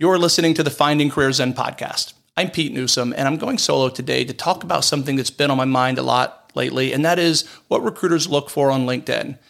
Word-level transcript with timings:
You're 0.00 0.16
listening 0.16 0.54
to 0.54 0.62
the 0.62 0.70
Finding 0.70 1.10
Career 1.10 1.32
Zen 1.32 1.54
podcast. 1.54 2.12
I'm 2.36 2.52
Pete 2.52 2.72
Newsome, 2.72 3.12
and 3.16 3.26
I'm 3.26 3.36
going 3.36 3.58
solo 3.58 3.88
today 3.88 4.24
to 4.24 4.32
talk 4.32 4.62
about 4.62 4.84
something 4.84 5.16
that's 5.16 5.28
been 5.28 5.50
on 5.50 5.56
my 5.56 5.64
mind 5.64 5.98
a 5.98 6.04
lot 6.04 6.52
lately, 6.54 6.92
and 6.92 7.04
that 7.04 7.18
is 7.18 7.48
what 7.66 7.82
recruiters 7.82 8.28
look 8.28 8.48
for 8.48 8.70
on 8.70 8.86
LinkedIn. 8.86 9.40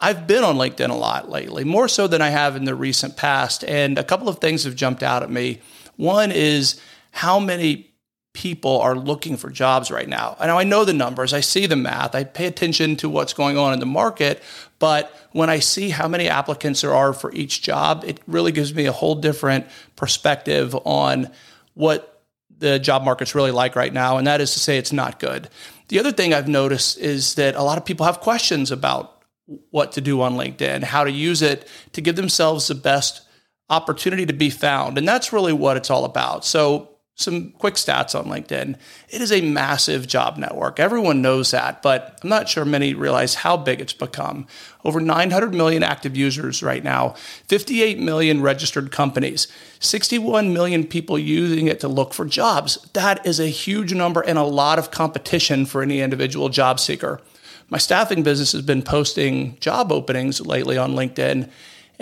I've 0.00 0.26
been 0.26 0.44
on 0.44 0.56
LinkedIn 0.56 0.88
a 0.88 0.94
lot 0.94 1.28
lately, 1.28 1.62
more 1.64 1.88
so 1.88 2.06
than 2.06 2.22
I 2.22 2.30
have 2.30 2.56
in 2.56 2.64
the 2.64 2.74
recent 2.74 3.18
past, 3.18 3.64
and 3.64 3.98
a 3.98 4.02
couple 4.02 4.30
of 4.30 4.38
things 4.38 4.64
have 4.64 4.76
jumped 4.76 5.02
out 5.02 5.22
at 5.22 5.30
me. 5.30 5.60
One 5.96 6.32
is 6.32 6.80
how 7.10 7.38
many 7.38 7.91
people 8.32 8.80
are 8.80 8.94
looking 8.94 9.36
for 9.36 9.50
jobs 9.50 9.90
right 9.90 10.08
now. 10.08 10.36
I 10.40 10.46
know 10.46 10.58
I 10.58 10.64
know 10.64 10.84
the 10.84 10.94
numbers, 10.94 11.32
I 11.32 11.40
see 11.40 11.66
the 11.66 11.76
math, 11.76 12.14
I 12.14 12.24
pay 12.24 12.46
attention 12.46 12.96
to 12.96 13.08
what's 13.08 13.34
going 13.34 13.58
on 13.58 13.72
in 13.72 13.80
the 13.80 13.86
market, 13.86 14.42
but 14.78 15.14
when 15.32 15.50
I 15.50 15.58
see 15.58 15.90
how 15.90 16.08
many 16.08 16.28
applicants 16.28 16.80
there 16.80 16.94
are 16.94 17.12
for 17.12 17.32
each 17.34 17.62
job, 17.62 18.04
it 18.06 18.20
really 18.26 18.52
gives 18.52 18.74
me 18.74 18.86
a 18.86 18.92
whole 18.92 19.14
different 19.14 19.66
perspective 19.96 20.74
on 20.84 21.30
what 21.74 22.22
the 22.58 22.78
job 22.78 23.04
market's 23.04 23.34
really 23.34 23.50
like 23.50 23.76
right 23.76 23.92
now, 23.92 24.16
and 24.16 24.26
that 24.26 24.40
is 24.40 24.52
to 24.54 24.60
say 24.60 24.78
it's 24.78 24.92
not 24.92 25.18
good. 25.18 25.48
The 25.88 25.98
other 25.98 26.12
thing 26.12 26.32
I've 26.32 26.48
noticed 26.48 26.98
is 26.98 27.34
that 27.34 27.54
a 27.54 27.62
lot 27.62 27.76
of 27.76 27.84
people 27.84 28.06
have 28.06 28.20
questions 28.20 28.70
about 28.70 29.22
what 29.70 29.92
to 29.92 30.00
do 30.00 30.22
on 30.22 30.34
LinkedIn, 30.34 30.84
how 30.84 31.04
to 31.04 31.10
use 31.10 31.42
it 31.42 31.68
to 31.92 32.00
give 32.00 32.16
themselves 32.16 32.68
the 32.68 32.74
best 32.74 33.22
opportunity 33.68 34.24
to 34.26 34.32
be 34.32 34.48
found. 34.48 34.96
And 34.96 35.06
that's 35.06 35.32
really 35.32 35.52
what 35.52 35.76
it's 35.76 35.90
all 35.90 36.04
about. 36.04 36.44
So 36.44 36.91
some 37.14 37.50
quick 37.52 37.74
stats 37.74 38.18
on 38.18 38.24
LinkedIn. 38.24 38.76
It 39.10 39.20
is 39.20 39.30
a 39.30 39.42
massive 39.42 40.06
job 40.06 40.38
network. 40.38 40.80
Everyone 40.80 41.20
knows 41.20 41.50
that, 41.50 41.82
but 41.82 42.18
I'm 42.22 42.28
not 42.30 42.48
sure 42.48 42.64
many 42.64 42.94
realize 42.94 43.36
how 43.36 43.56
big 43.56 43.80
it's 43.80 43.92
become. 43.92 44.46
Over 44.84 44.98
900 44.98 45.54
million 45.54 45.82
active 45.82 46.16
users 46.16 46.62
right 46.62 46.82
now, 46.82 47.10
58 47.48 47.98
million 47.98 48.40
registered 48.40 48.90
companies, 48.90 49.46
61 49.78 50.52
million 50.52 50.86
people 50.86 51.18
using 51.18 51.68
it 51.68 51.80
to 51.80 51.88
look 51.88 52.14
for 52.14 52.24
jobs. 52.24 52.78
That 52.94 53.24
is 53.26 53.38
a 53.38 53.46
huge 53.46 53.92
number 53.92 54.22
and 54.22 54.38
a 54.38 54.44
lot 54.44 54.78
of 54.78 54.90
competition 54.90 55.66
for 55.66 55.82
any 55.82 56.00
individual 56.00 56.48
job 56.48 56.80
seeker. 56.80 57.20
My 57.68 57.78
staffing 57.78 58.22
business 58.22 58.52
has 58.52 58.62
been 58.62 58.82
posting 58.82 59.58
job 59.58 59.92
openings 59.92 60.40
lately 60.44 60.76
on 60.76 60.92
LinkedIn. 60.92 61.48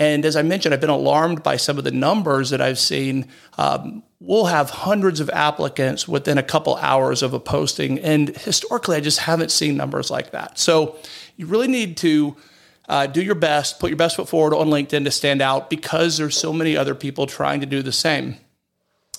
And 0.00 0.24
as 0.24 0.34
I 0.34 0.40
mentioned, 0.40 0.72
I've 0.72 0.80
been 0.80 0.88
alarmed 0.88 1.42
by 1.42 1.58
some 1.58 1.76
of 1.76 1.84
the 1.84 1.90
numbers 1.90 2.48
that 2.50 2.62
I've 2.62 2.78
seen. 2.78 3.28
Um, 3.58 4.02
we'll 4.18 4.46
have 4.46 4.70
hundreds 4.70 5.20
of 5.20 5.28
applicants 5.28 6.08
within 6.08 6.38
a 6.38 6.42
couple 6.42 6.76
hours 6.76 7.22
of 7.22 7.34
a 7.34 7.38
posting. 7.38 7.98
And 7.98 8.30
historically, 8.30 8.96
I 8.96 9.00
just 9.00 9.18
haven't 9.18 9.50
seen 9.50 9.76
numbers 9.76 10.10
like 10.10 10.30
that. 10.30 10.58
So 10.58 10.96
you 11.36 11.44
really 11.44 11.68
need 11.68 11.98
to 11.98 12.34
uh, 12.88 13.08
do 13.08 13.22
your 13.22 13.34
best, 13.34 13.78
put 13.78 13.90
your 13.90 13.98
best 13.98 14.16
foot 14.16 14.26
forward 14.26 14.54
on 14.54 14.68
LinkedIn 14.68 15.04
to 15.04 15.10
stand 15.10 15.42
out 15.42 15.68
because 15.68 16.16
there's 16.16 16.34
so 16.34 16.50
many 16.50 16.78
other 16.78 16.94
people 16.94 17.26
trying 17.26 17.60
to 17.60 17.66
do 17.66 17.82
the 17.82 17.92
same. 17.92 18.38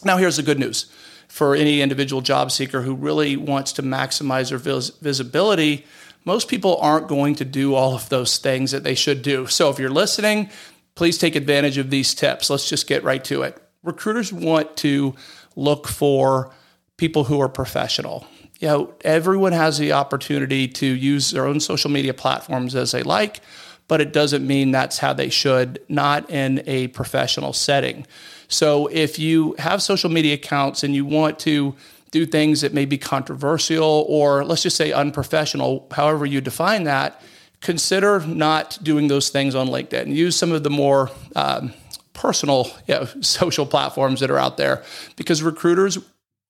Now, 0.04 0.18
here's 0.18 0.38
the 0.38 0.44
good 0.44 0.58
news 0.58 0.92
for 1.28 1.56
any 1.56 1.84
individual 1.84 2.24
job 2.24 2.52
seeker 2.52 2.82
who 2.82 2.96
really 2.96 3.38
wants 3.38 3.72
to 3.74 3.84
maximize 3.84 4.50
their 4.50 4.58
vis- 4.58 4.90
visibility. 4.90 5.86
Most 6.26 6.48
people 6.48 6.78
aren't 6.78 7.08
going 7.08 7.36
to 7.36 7.46
do 7.46 7.74
all 7.74 7.96
of 7.96 8.10
those 8.10 8.38
things 8.38 8.72
that 8.72 8.84
they 8.84 8.94
should 8.94 9.22
do. 9.24 9.48
So 9.48 9.70
if 9.70 9.80
you're 9.80 9.90
listening, 9.90 10.50
please 10.96 11.18
take 11.18 11.36
advantage 11.36 11.78
of 11.78 11.90
these 11.90 12.14
tips. 12.14 12.50
Let's 12.50 12.70
just 12.70 12.88
get 12.88 13.04
right 13.04 13.24
to 13.26 13.42
it 13.44 13.62
recruiters 13.84 14.32
want 14.32 14.78
to 14.78 15.16
look 15.56 15.88
for 15.88 16.52
people 16.98 17.24
who 17.26 17.42
are 17.42 17.50
professional. 17.50 18.26
You 18.60 18.68
know, 18.68 18.94
everyone 19.02 19.54
has 19.54 19.80
the 19.80 19.94
opportunity 19.94 20.68
to 20.68 20.86
use 20.86 21.32
their 21.32 21.46
own 21.46 21.60
social 21.60 21.90
media 21.90 22.14
platforms 22.14 22.76
as 22.76 22.92
they 22.92 23.02
like, 23.02 23.42
but 23.88 24.02
it 24.02 24.14
doesn't 24.14 24.46
mean 24.46 24.72
that's 24.72 25.00
how 25.00 25.14
they 25.14 25.30
should, 25.30 25.80
not 25.90 26.30
in 26.30 26.64
a 26.68 26.88
professional 26.90 27.54
setting. 27.54 28.06
So 28.48 28.88
if 28.88 29.18
you 29.18 29.56
have 29.58 29.82
social 29.82 30.10
media 30.10 30.36
accounts 30.36 30.84
and 30.84 30.94
you 30.94 31.06
want 31.06 31.40
to 31.40 31.76
do 32.12 32.26
things 32.26 32.62
that 32.62 32.74
may 32.74 32.86
be 32.86 32.98
controversial 32.98 34.06
or 34.08 34.46
let's 34.46 34.62
just 34.62 34.78
say 34.78 34.92
unprofessional, 34.92 35.88
however 35.92 36.26
you 36.26 36.40
define 36.40 36.84
that, 36.84 37.22
consider 37.62 38.20
not 38.26 38.78
doing 38.82 39.08
those 39.08 39.30
things 39.30 39.56
on 39.56 39.68
LinkedIn. 39.68 40.14
Use 40.14 40.36
some 40.36 40.52
of 40.52 40.64
the 40.64 40.70
more 40.70 41.12
um, 41.36 41.74
personal 42.14 42.68
you 42.88 42.96
know, 42.96 43.06
social 43.22 43.66
platforms 43.66 44.20
that 44.20 44.30
are 44.30 44.40
out 44.40 44.58
there 44.58 44.84
because 45.16 45.42
recruiters 45.42 46.00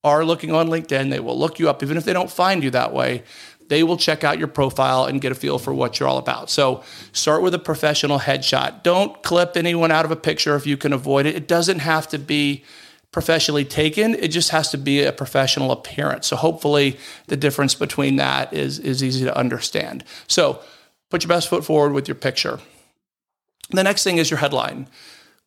are 0.04 0.26
looking 0.26 0.52
on 0.52 0.68
LinkedIn. 0.68 1.12
They 1.12 1.20
will 1.20 1.38
look 1.38 1.60
you 1.60 1.70
up, 1.70 1.84
even 1.84 1.98
if 1.98 2.06
they 2.06 2.14
don't 2.14 2.32
find 2.32 2.64
you 2.64 2.72
that 2.72 2.94
way. 2.94 3.24
They 3.68 3.84
will 3.84 3.98
check 3.98 4.26
out 4.26 4.38
your 4.38 4.50
profile 4.50 5.06
and 5.06 5.22
get 5.22 5.32
a 5.32 5.36
feel 5.36 5.58
for 5.58 5.74
what 5.74 6.00
you're 6.00 6.10
all 6.10 6.18
about. 6.18 6.50
So 6.50 6.84
start 7.14 7.42
with 7.42 7.54
a 7.54 7.60
professional 7.60 8.20
headshot. 8.20 8.84
Don't 8.84 9.22
clip 9.24 9.56
anyone 9.56 9.92
out 9.92 10.04
of 10.04 10.12
a 10.12 10.16
picture 10.18 10.56
if 10.56 10.68
you 10.68 10.76
can 10.76 10.92
avoid 10.92 11.26
it. 11.26 11.36
It 11.36 11.48
doesn't 11.48 11.80
have 11.80 12.08
to 12.10 12.20
be 12.20 12.66
professionally 13.14 13.64
taken. 13.64 14.16
It 14.16 14.30
just 14.30 14.50
has 14.50 14.72
to 14.72 14.78
be 14.78 15.04
a 15.04 15.14
professional 15.14 15.72
appearance. 15.72 16.28
So 16.28 16.36
hopefully 16.36 16.98
the 17.28 17.38
difference 17.38 17.76
between 17.76 18.18
that 18.18 18.54
is, 18.54 18.80
is 18.80 19.02
easy 19.02 19.24
to 19.24 19.38
understand. 19.38 20.04
So 20.28 20.62
put 21.12 21.24
your 21.24 21.30
best 21.30 21.50
foot 21.50 21.64
forward 21.64 21.94
with 21.94 22.08
your 22.08 22.16
picture. 22.16 22.60
The 23.70 23.84
next 23.84 24.04
thing 24.04 24.18
is 24.18 24.32
your 24.32 24.40
headline 24.40 24.88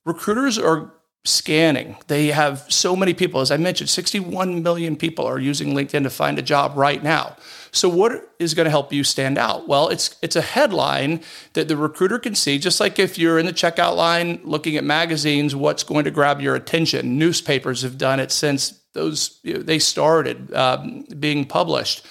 recruiters 0.05 0.59
are 0.59 0.93
scanning. 1.27 1.97
They 2.09 2.27
have 2.29 2.67
so 2.69 2.95
many 2.95 3.15
people. 3.15 3.41
As 3.41 3.51
I 3.51 3.57
mentioned, 3.57 3.89
61 3.89 4.63
million 4.63 4.95
people 4.95 5.25
are 5.27 5.39
using 5.39 5.75
LinkedIn 5.75 6.03
to 6.03 6.11
find 6.11 6.39
a 6.39 6.43
job 6.43 6.77
right 6.77 7.03
now. 7.03 7.37
So 7.73 7.89
what 7.89 8.35
is 8.39 8.53
going 8.53 8.67
to 8.67 8.71
help 8.71 8.93
you 8.93 9.03
stand 9.03 9.39
out? 9.39 9.67
Well, 9.67 9.89
it's 9.89 10.17
it's 10.23 10.37
a 10.37 10.43
headline 10.43 11.23
that 11.55 11.67
the 11.69 11.77
recruiter 11.77 12.19
can 12.19 12.35
see 12.35 12.59
just 12.59 12.79
like 12.79 12.99
if 12.99 13.19
you're 13.19 13.39
in 13.39 13.47
the 13.47 13.53
checkout 13.53 13.97
line 13.97 14.41
looking 14.45 14.77
at 14.77 14.85
magazines, 14.85 15.57
what's 15.57 15.83
going 15.83 16.05
to 16.05 16.11
grab 16.11 16.41
your 16.41 16.55
attention? 16.55 17.19
Newspapers 17.19 17.83
have 17.83 17.97
done 17.97 18.21
it 18.21 18.31
since 18.31 18.81
those 18.93 19.41
you 19.43 19.55
know, 19.55 19.63
they 19.63 19.79
started 19.79 20.53
um, 20.55 21.05
being 21.19 21.47
published. 21.47 22.07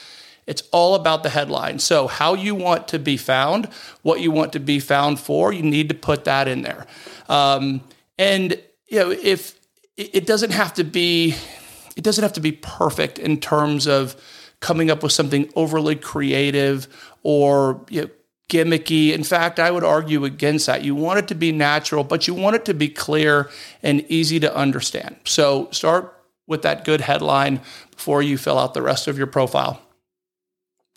It's 0.45 0.63
all 0.71 0.95
about 0.95 1.23
the 1.23 1.29
headline. 1.29 1.79
So, 1.79 2.07
how 2.07 2.33
you 2.33 2.55
want 2.55 2.87
to 2.89 2.99
be 2.99 3.17
found, 3.17 3.67
what 4.01 4.19
you 4.19 4.31
want 4.31 4.53
to 4.53 4.59
be 4.59 4.79
found 4.79 5.19
for, 5.19 5.53
you 5.53 5.63
need 5.63 5.89
to 5.89 5.95
put 5.95 6.25
that 6.25 6.47
in 6.47 6.61
there. 6.61 6.85
Um, 7.29 7.81
and 8.17 8.61
you 8.87 8.99
know, 8.99 9.11
if 9.11 9.59
it 9.97 10.25
doesn't 10.25 10.51
have 10.51 10.73
to 10.75 10.83
be, 10.83 11.35
it 11.95 12.03
doesn't 12.03 12.23
have 12.23 12.33
to 12.33 12.41
be 12.41 12.51
perfect 12.51 13.19
in 13.19 13.39
terms 13.39 13.87
of 13.87 14.15
coming 14.59 14.89
up 14.89 15.03
with 15.03 15.11
something 15.11 15.51
overly 15.55 15.95
creative 15.95 16.87
or 17.21 17.85
you 17.89 18.03
know, 18.03 18.09
gimmicky. 18.49 19.13
In 19.13 19.23
fact, 19.23 19.59
I 19.59 19.71
would 19.71 19.83
argue 19.83 20.25
against 20.25 20.67
that. 20.67 20.83
You 20.83 20.95
want 20.95 21.19
it 21.19 21.27
to 21.29 21.35
be 21.35 21.51
natural, 21.51 22.03
but 22.03 22.27
you 22.27 22.33
want 22.33 22.55
it 22.55 22.65
to 22.65 22.73
be 22.73 22.89
clear 22.89 23.49
and 23.81 24.05
easy 24.09 24.39
to 24.39 24.55
understand. 24.55 25.17
So 25.25 25.69
start 25.71 26.13
with 26.47 26.61
that 26.63 26.85
good 26.85 27.01
headline 27.01 27.61
before 27.91 28.21
you 28.21 28.37
fill 28.37 28.59
out 28.59 28.73
the 28.73 28.81
rest 28.81 29.07
of 29.07 29.17
your 29.17 29.27
profile. 29.27 29.81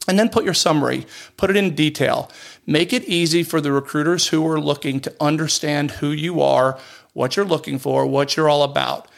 And 0.08 0.18
then 0.18 0.28
put 0.28 0.44
your 0.44 0.54
summary, 0.54 1.06
put 1.36 1.50
it 1.50 1.56
in 1.56 1.74
detail. 1.74 2.30
Make 2.66 2.92
it 2.92 3.04
easy 3.04 3.42
for 3.42 3.60
the 3.60 3.72
recruiters 3.72 4.28
who 4.28 4.46
are 4.48 4.60
looking 4.60 5.00
to 5.00 5.14
understand 5.20 5.92
who 5.92 6.10
you 6.10 6.40
are, 6.40 6.78
what 7.12 7.36
you're 7.36 7.44
looking 7.44 7.78
for, 7.78 8.06
what 8.06 8.36
you're 8.36 8.48
all 8.48 8.62
about. 8.62 9.08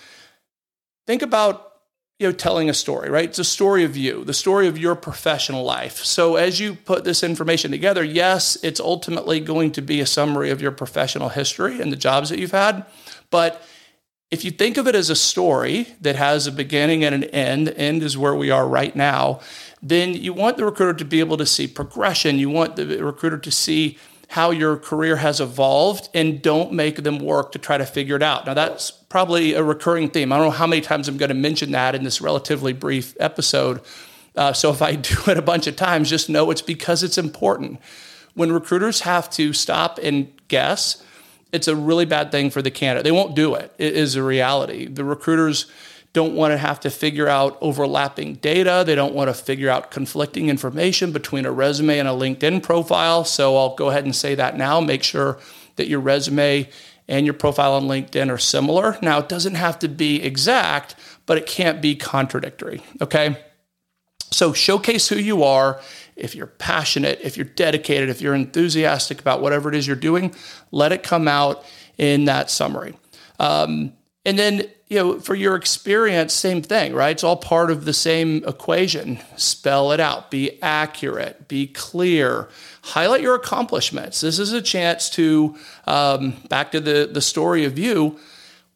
Think 1.07 1.23
about 1.23 1.69
you 2.19 2.27
know 2.27 2.33
telling 2.33 2.69
a 2.69 2.75
story, 2.75 3.11
right? 3.11 3.29
It's 3.29 3.39
a 3.39 3.45
story 3.45 3.85
of 3.85 3.97
you, 3.97 4.25
the 4.25 4.35
story 4.35 4.67
of 4.67 4.77
your 4.77 4.95
professional 4.95 5.63
life. 5.63 5.99
So 5.99 6.37
as 6.37 6.59
you 6.59 6.75
put 6.75 7.05
this 7.05 7.23
information 7.23 7.71
together, 7.71 8.03
yes, 8.03 8.59
it's 8.63 8.81
ultimately 8.81 9.41
going 9.41 9.71
to 9.73 9.83
be 9.83 10.01
a 10.01 10.07
summary 10.07 10.51
of 10.51 10.61
your 10.61 10.73
professional 10.73 11.29
history 11.29 11.81
and 11.81 11.93
the 11.93 11.97
jobs 11.97 12.31
that 12.31 12.39
you've 12.39 12.51
had, 12.51 12.85
but 13.31 13.63
if 14.31 14.45
you 14.45 14.51
think 14.51 14.77
of 14.77 14.87
it 14.87 14.95
as 14.95 15.09
a 15.09 15.17
story 15.17 15.89
that 16.03 16.17
has 16.17 16.47
a 16.47 16.53
beginning 16.53 17.03
and 17.03 17.15
an 17.15 17.25
end, 17.25 17.71
end 17.71 18.03
is 18.03 18.19
where 18.19 18.35
we 18.35 18.51
are 18.51 18.69
right 18.69 18.95
now 18.95 19.41
then 19.83 20.15
you 20.15 20.33
want 20.33 20.57
the 20.57 20.65
recruiter 20.65 20.95
to 20.95 21.05
be 21.05 21.21
able 21.21 21.37
to 21.37 21.47
see 21.47 21.67
progression. 21.67 22.39
You 22.39 22.51
want 22.51 22.77
the 22.77 23.03
recruiter 23.03 23.39
to 23.39 23.51
see 23.51 23.99
how 24.29 24.51
your 24.51 24.77
career 24.77 25.17
has 25.17 25.41
evolved 25.41 26.09
and 26.13 26.43
don't 26.43 26.73
make 26.73 27.03
them 27.03 27.19
work 27.19 27.53
to 27.53 27.59
try 27.59 27.79
to 27.79 27.87
figure 27.87 28.17
it 28.17 28.23
out. 28.23 28.45
Now, 28.45 28.55
that's 28.55 28.91
probably 28.91 29.55
a 29.55 29.63
recurring 29.63 30.11
theme. 30.11 30.33
I 30.33 30.37
don't 30.37 30.47
know 30.47 30.51
how 30.51 30.67
many 30.67 30.83
times 30.83 31.09
I'm 31.09 31.17
going 31.17 31.31
to 31.31 31.35
mention 31.35 31.73
that 31.73 31.95
in 31.95 32.05
this 32.05 32.21
relatively 32.21 32.75
brief 32.75 33.17
episode. 33.19 33.81
Uh, 34.37 34.53
so 34.53 34.71
if 34.71 34.83
I 34.83 34.95
do 34.97 35.17
it 35.29 35.39
a 35.39 35.43
bunch 35.43 35.67
of 35.67 35.77
times, 35.77 36.11
just 36.11 36.29
know 36.29 36.51
it's 36.51 36.61
because 36.63 37.03
it's 37.03 37.17
important. 37.17 37.81
When 38.35 38.53
recruiters 38.53 39.01
have 39.01 39.31
to 39.31 39.53
stop 39.55 39.99
and 40.03 40.31
guess, 40.49 41.03
it's 41.51 41.67
a 41.67 41.75
really 41.75 42.05
bad 42.05 42.31
thing 42.31 42.51
for 42.51 42.61
the 42.61 42.71
candidate. 42.71 43.05
They 43.05 43.13
won't 43.13 43.35
do 43.35 43.55
it. 43.55 43.73
It 43.79 43.95
is 43.95 44.15
a 44.15 44.23
reality. 44.23 44.87
The 44.87 45.05
recruiters 45.05 45.67
don't 46.13 46.35
want 46.35 46.53
to 46.53 46.59
have 46.59 46.81
to 46.81 46.91
figure 46.91 47.29
out 47.29 47.59
overlapping 47.61 48.35
data. 48.35 48.83
They 48.87 48.95
don't 48.95 49.15
want 49.15 49.29
to 49.29 49.35
figure 49.35 49.71
out 49.71 49.91
conflicting 49.91 50.49
information 50.49 51.13
between 51.13 51.45
a 51.45 51.53
resume 51.53 51.99
and 51.99 52.09
a 52.09 52.13
LinkedIn 52.13 52.63
profile. 52.63 53.25
So 53.25 53.57
I'll 53.57 53.75
go 53.75 53.91
ahead 53.91 54.05
and 54.05 54.17
say 54.17 54.35
that 54.35 54.57
now. 54.57 54.81
Make 54.81 55.03
sure 55.03 55.39
that 55.77 55.89
your 55.89 56.01
resume 56.01 56.69
and 57.09 57.27
your 57.27 57.35
profile 57.35 57.75
on 57.75 57.85
LinkedIn 57.85 58.31
are 58.31 58.39
similar. 58.39 58.99
Now, 59.03 59.19
it 59.19 59.29
doesn't 59.29 59.55
have 59.55 59.79
to 59.81 59.89
be 59.89 60.23
exact, 60.23 60.95
but 61.27 61.39
it 61.39 61.47
can't 61.47 61.81
be 61.81 61.95
contradictory. 61.95 62.83
Okay. 63.01 63.37
So 64.31 64.53
showcase 64.53 65.09
who 65.09 65.17
you 65.17 65.43
are. 65.43 65.81
If 66.17 66.35
you're 66.35 66.47
passionate, 66.47 67.21
if 67.23 67.37
you're 67.37 67.47
dedicated, 67.47 68.09
if 68.09 68.21
you're 68.21 68.35
enthusiastic 68.35 69.21
about 69.21 69.41
whatever 69.41 69.69
it 69.69 69.75
is 69.75 69.87
you're 69.87 69.97
doing, 69.97 70.35
let 70.71 70.93
it 70.93 71.03
come 71.03 71.29
out 71.29 71.65
in 71.97 72.25
that 72.27 72.51
summary. 72.51 72.95
Um, 73.39 73.93
And 74.25 74.39
then, 74.39 74.65
you 74.89 74.99
know, 74.99 75.21
for 75.21 75.35
your 75.35 75.55
experience, 75.55 76.33
same 76.33 76.61
thing, 76.61 76.93
right? 76.95 77.11
It's 77.11 77.25
all 77.25 77.37
part 77.37 77.71
of 77.71 77.85
the 77.85 77.93
same 77.93 78.45
equation. 78.47 79.21
Spell 79.37 79.93
it 79.93 80.01
out, 80.01 80.31
be 80.31 80.61
accurate, 80.63 81.49
be 81.49 81.67
clear, 81.67 82.49
highlight 82.83 83.23
your 83.23 83.35
accomplishments. 83.35 84.21
This 84.21 84.39
is 84.39 84.53
a 84.53 84.61
chance 84.61 85.09
to, 85.11 85.57
um, 85.87 86.37
back 86.49 86.73
to 86.73 86.81
the, 86.81 87.09
the 87.11 87.23
story 87.23 87.65
of 87.65 87.79
you, 87.79 88.19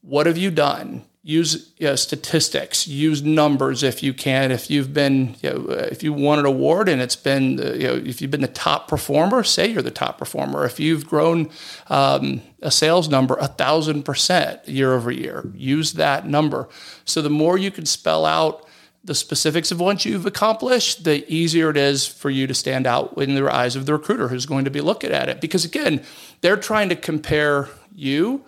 what 0.02 0.26
have 0.26 0.38
you 0.38 0.50
done? 0.50 1.04
Use 1.24 1.72
you 1.78 1.86
know, 1.86 1.94
statistics, 1.94 2.88
use 2.88 3.22
numbers 3.22 3.84
if 3.84 4.02
you 4.02 4.12
can. 4.12 4.50
If 4.50 4.70
you've 4.70 4.92
been, 4.92 5.36
you 5.40 5.50
know, 5.50 5.70
if 5.70 6.02
you 6.02 6.12
won 6.12 6.40
an 6.40 6.46
award 6.46 6.88
and 6.88 7.00
it's 7.00 7.14
been, 7.14 7.58
you 7.58 7.86
know, 7.86 7.94
if 7.94 8.20
you've 8.20 8.30
been 8.30 8.40
the 8.40 8.48
top 8.48 8.88
performer, 8.88 9.44
say 9.44 9.68
you're 9.68 9.82
the 9.82 9.92
top 9.92 10.18
performer. 10.18 10.64
If 10.64 10.80
you've 10.80 11.06
grown 11.06 11.50
um, 11.88 12.42
a 12.60 12.72
sales 12.72 13.08
number 13.08 13.36
a 13.36 13.46
thousand 13.46 14.02
percent 14.02 14.66
year 14.68 14.94
over 14.94 15.12
year, 15.12 15.48
use 15.54 15.92
that 15.92 16.26
number. 16.26 16.68
So 17.04 17.22
the 17.22 17.30
more 17.30 17.56
you 17.56 17.70
can 17.70 17.86
spell 17.86 18.26
out 18.26 18.66
the 19.04 19.14
specifics 19.14 19.70
of 19.70 19.80
what 19.80 20.04
you've 20.04 20.26
accomplished, 20.26 21.04
the 21.04 21.24
easier 21.32 21.70
it 21.70 21.76
is 21.76 22.06
for 22.06 22.30
you 22.30 22.46
to 22.48 22.54
stand 22.54 22.86
out 22.86 23.16
in 23.18 23.34
the 23.34 23.52
eyes 23.52 23.76
of 23.76 23.86
the 23.86 23.92
recruiter 23.92 24.28
who's 24.28 24.46
going 24.46 24.64
to 24.64 24.70
be 24.70 24.80
looking 24.80 25.12
at 25.12 25.28
it. 25.28 25.40
Because 25.40 25.64
again, 25.64 26.04
they're 26.40 26.56
trying 26.56 26.88
to 26.88 26.96
compare 26.96 27.68
you 27.94 28.44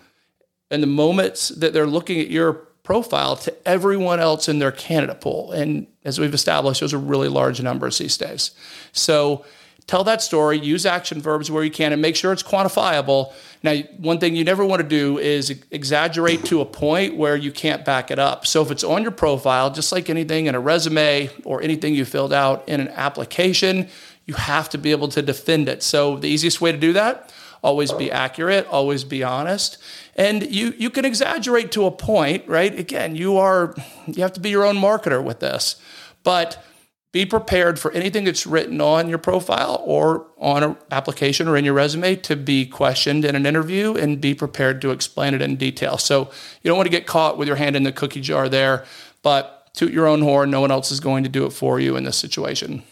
and 0.71 0.81
the 0.81 0.87
moments 0.87 1.49
that 1.49 1.73
they're 1.73 1.87
looking 1.87 2.19
at 2.19 2.29
your 2.29 2.53
profile 2.85 3.35
to 3.35 3.67
everyone 3.67 4.19
else 4.19 4.47
in 4.47 4.59
their 4.59 4.71
candidate 4.71 5.19
pool. 5.19 5.51
And 5.51 5.87
as 6.05 6.19
we've 6.19 6.33
established, 6.33 6.81
those 6.81 6.93
are 6.93 6.99
really 6.99 7.27
large 7.27 7.61
numbers 7.61 7.97
these 7.97 8.15
days. 8.15 8.51
So 8.91 9.43
tell 9.87 10.03
that 10.03 10.21
story, 10.21 10.59
use 10.59 10.85
action 10.85 11.19
verbs 11.19 11.49
where 11.49 11.63
you 11.63 11.71
can, 11.71 11.93
and 11.93 12.01
make 12.01 12.15
sure 12.15 12.31
it's 12.31 12.43
quantifiable. 12.43 13.33
Now, 13.63 13.77
one 13.97 14.19
thing 14.19 14.35
you 14.35 14.43
never 14.43 14.63
want 14.63 14.83
to 14.83 14.87
do 14.87 15.17
is 15.17 15.49
exaggerate 15.71 16.45
to 16.45 16.61
a 16.61 16.65
point 16.65 17.15
where 17.15 17.35
you 17.35 17.51
can't 17.51 17.83
back 17.83 18.11
it 18.11 18.19
up. 18.19 18.45
So 18.45 18.61
if 18.61 18.69
it's 18.69 18.83
on 18.83 19.01
your 19.01 19.11
profile, 19.11 19.71
just 19.71 19.91
like 19.91 20.09
anything 20.09 20.45
in 20.45 20.53
a 20.53 20.59
resume 20.59 21.29
or 21.43 21.63
anything 21.63 21.95
you 21.95 22.05
filled 22.05 22.33
out 22.33 22.67
in 22.69 22.79
an 22.79 22.89
application, 22.89 23.89
you 24.25 24.35
have 24.35 24.69
to 24.69 24.77
be 24.77 24.91
able 24.91 25.07
to 25.09 25.21
defend 25.23 25.69
it. 25.69 25.81
So 25.81 26.17
the 26.17 26.27
easiest 26.27 26.61
way 26.61 26.71
to 26.71 26.77
do 26.77 26.93
that 26.93 27.33
always 27.65 27.91
be 27.91 28.11
accurate, 28.11 28.67
always 28.67 29.03
be 29.03 29.23
honest. 29.23 29.77
And 30.15 30.43
you 30.53 30.73
you 30.77 30.89
can 30.89 31.03
exaggerate 31.03 31.71
to 31.71 31.85
a 31.85 31.91
point, 31.91 32.47
right? 32.47 32.77
Again, 32.77 33.15
you 33.15 33.37
are 33.37 33.75
you 34.05 34.21
have 34.21 34.33
to 34.33 34.39
be 34.39 34.51
your 34.51 34.63
own 34.63 34.75
marketer 34.75 35.21
with 35.21 35.39
this. 35.39 35.75
But 36.23 36.63
be 37.11 37.25
prepared 37.25 37.79
for 37.79 37.91
anything 37.91 38.25
that's 38.25 38.45
written 38.45 38.81
on 38.81 39.07
your 39.07 39.17
profile 39.17 39.81
or 39.85 40.27
on 40.37 40.63
an 40.63 40.75
application 40.91 41.47
or 41.47 41.55
in 41.55 41.63
your 41.63 41.73
resume 41.73 42.15
to 42.17 42.35
be 42.35 42.65
questioned 42.65 43.23
in 43.23 43.35
an 43.35 43.45
interview 43.45 43.95
and 43.95 44.19
be 44.19 44.35
prepared 44.35 44.81
to 44.81 44.91
explain 44.91 45.33
it 45.33 45.41
in 45.41 45.55
detail. 45.55 45.97
So 45.97 46.29
you 46.61 46.67
don't 46.67 46.75
want 46.75 46.87
to 46.87 46.91
get 46.91 47.07
caught 47.07 47.37
with 47.37 47.47
your 47.47 47.55
hand 47.55 47.77
in 47.77 47.83
the 47.83 47.93
cookie 47.93 48.19
jar 48.19 48.49
there, 48.49 48.83
but 49.23 49.69
toot 49.73 49.93
your 49.93 50.07
own 50.07 50.21
horn. 50.23 50.51
No 50.51 50.59
one 50.59 50.71
else 50.71 50.91
is 50.91 50.99
going 50.99 51.23
to 51.23 51.29
do 51.29 51.45
it 51.45 51.51
for 51.51 51.79
you 51.79 51.95
in 51.95 52.03
this 52.03 52.17
situation. 52.17 52.83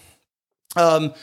Um, 0.78 1.14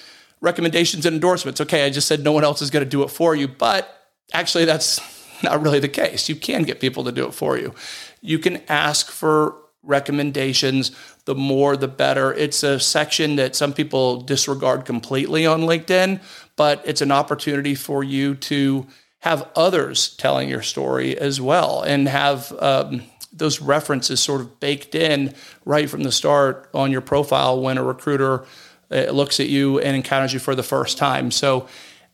recommendations 0.40 1.06
and 1.06 1.14
endorsements. 1.14 1.60
Okay, 1.60 1.84
I 1.84 1.90
just 1.90 2.08
said 2.08 2.22
no 2.22 2.32
one 2.32 2.44
else 2.44 2.62
is 2.62 2.70
going 2.70 2.84
to 2.84 2.90
do 2.90 3.02
it 3.02 3.08
for 3.08 3.34
you, 3.34 3.48
but 3.48 3.94
actually, 4.32 4.64
that's 4.64 5.00
not 5.42 5.62
really 5.62 5.80
the 5.80 5.88
case. 5.88 6.28
You 6.28 6.36
can 6.36 6.62
get 6.62 6.80
people 6.80 7.04
to 7.04 7.12
do 7.12 7.26
it 7.26 7.34
for 7.34 7.58
you. 7.58 7.74
You 8.20 8.38
can 8.38 8.62
ask 8.68 9.10
for 9.10 9.56
recommendations. 9.82 10.92
The 11.24 11.34
more, 11.34 11.76
the 11.76 11.88
better. 11.88 12.34
It's 12.34 12.62
a 12.62 12.80
section 12.80 13.36
that 13.36 13.54
some 13.56 13.72
people 13.72 14.20
disregard 14.20 14.84
completely 14.84 15.46
on 15.46 15.62
LinkedIn, 15.62 16.20
but 16.56 16.82
it's 16.84 17.00
an 17.00 17.12
opportunity 17.12 17.74
for 17.74 18.02
you 18.02 18.34
to 18.34 18.86
have 19.20 19.48
others 19.54 20.14
telling 20.16 20.48
your 20.48 20.62
story 20.62 21.16
as 21.16 21.40
well 21.40 21.82
and 21.82 22.08
have 22.08 22.52
um, 22.60 23.02
those 23.32 23.60
references 23.60 24.20
sort 24.20 24.40
of 24.40 24.60
baked 24.60 24.94
in 24.94 25.34
right 25.64 25.88
from 25.88 26.02
the 26.02 26.12
start 26.12 26.70
on 26.74 26.90
your 26.90 27.00
profile 27.02 27.60
when 27.60 27.78
a 27.78 27.84
recruiter 27.84 28.44
uh, 28.90 29.10
looks 29.10 29.40
at 29.40 29.48
you 29.48 29.78
and 29.78 29.96
encounters 29.96 30.32
you 30.32 30.40
for 30.40 30.54
the 30.54 30.62
first 30.62 30.98
time. 30.98 31.30
So 31.30 31.68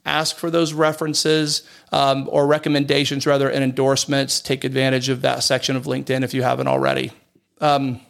ask 0.05 0.37
for 0.37 0.51
those 0.51 0.73
references 0.73 1.63
um, 1.93 2.29
or 2.31 2.47
recommendations 2.47 3.27
rather 3.27 3.49
and 3.49 3.65
endorsements. 3.65 4.41
Take 4.41 4.65
advantage 4.65 5.09
of 5.09 5.23
that 5.23 5.43
section 5.43 5.77
of 5.77 5.85
LinkedIn 5.85 6.23
if 6.23 6.33
you 6.35 6.43
haven't 6.43 6.69
already. 6.69 7.13
Um, 7.61 8.01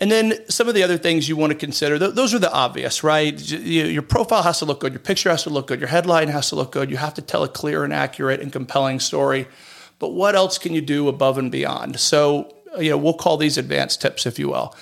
and 0.00 0.10
then 0.10 0.32
some 0.48 0.66
of 0.66 0.74
the 0.74 0.82
other 0.82 0.96
things 0.96 1.28
you 1.28 1.36
want 1.36 1.52
to 1.52 1.58
consider, 1.58 1.98
th- 1.98 2.14
those 2.14 2.32
are 2.32 2.38
the 2.38 2.50
obvious, 2.50 3.04
right? 3.04 3.38
Your 3.50 4.00
profile 4.00 4.42
has 4.42 4.58
to 4.60 4.64
look 4.64 4.80
good, 4.80 4.94
your 4.94 5.00
picture 5.00 5.28
has 5.28 5.42
to 5.42 5.50
look 5.50 5.66
good, 5.66 5.78
your 5.78 5.90
headline 5.90 6.28
has 6.28 6.48
to 6.48 6.56
look 6.56 6.72
good. 6.72 6.90
You 6.90 6.96
have 6.96 7.14
to 7.14 7.22
tell 7.22 7.44
a 7.44 7.48
clear 7.48 7.84
and 7.84 7.92
accurate 7.92 8.40
and 8.40 8.50
compelling 8.50 8.98
story. 8.98 9.46
But 9.98 10.14
what 10.14 10.34
else 10.34 10.56
can 10.56 10.72
you 10.72 10.80
do 10.80 11.08
above 11.08 11.36
and 11.36 11.52
beyond? 11.52 12.00
So, 12.00 12.54
you 12.78 12.88
know, 12.88 12.96
we'll 12.96 13.12
call 13.12 13.36
these 13.36 13.58
advanced 13.58 14.00
tips, 14.00 14.24
if 14.24 14.38
you 14.38 14.48
will. 14.48 14.74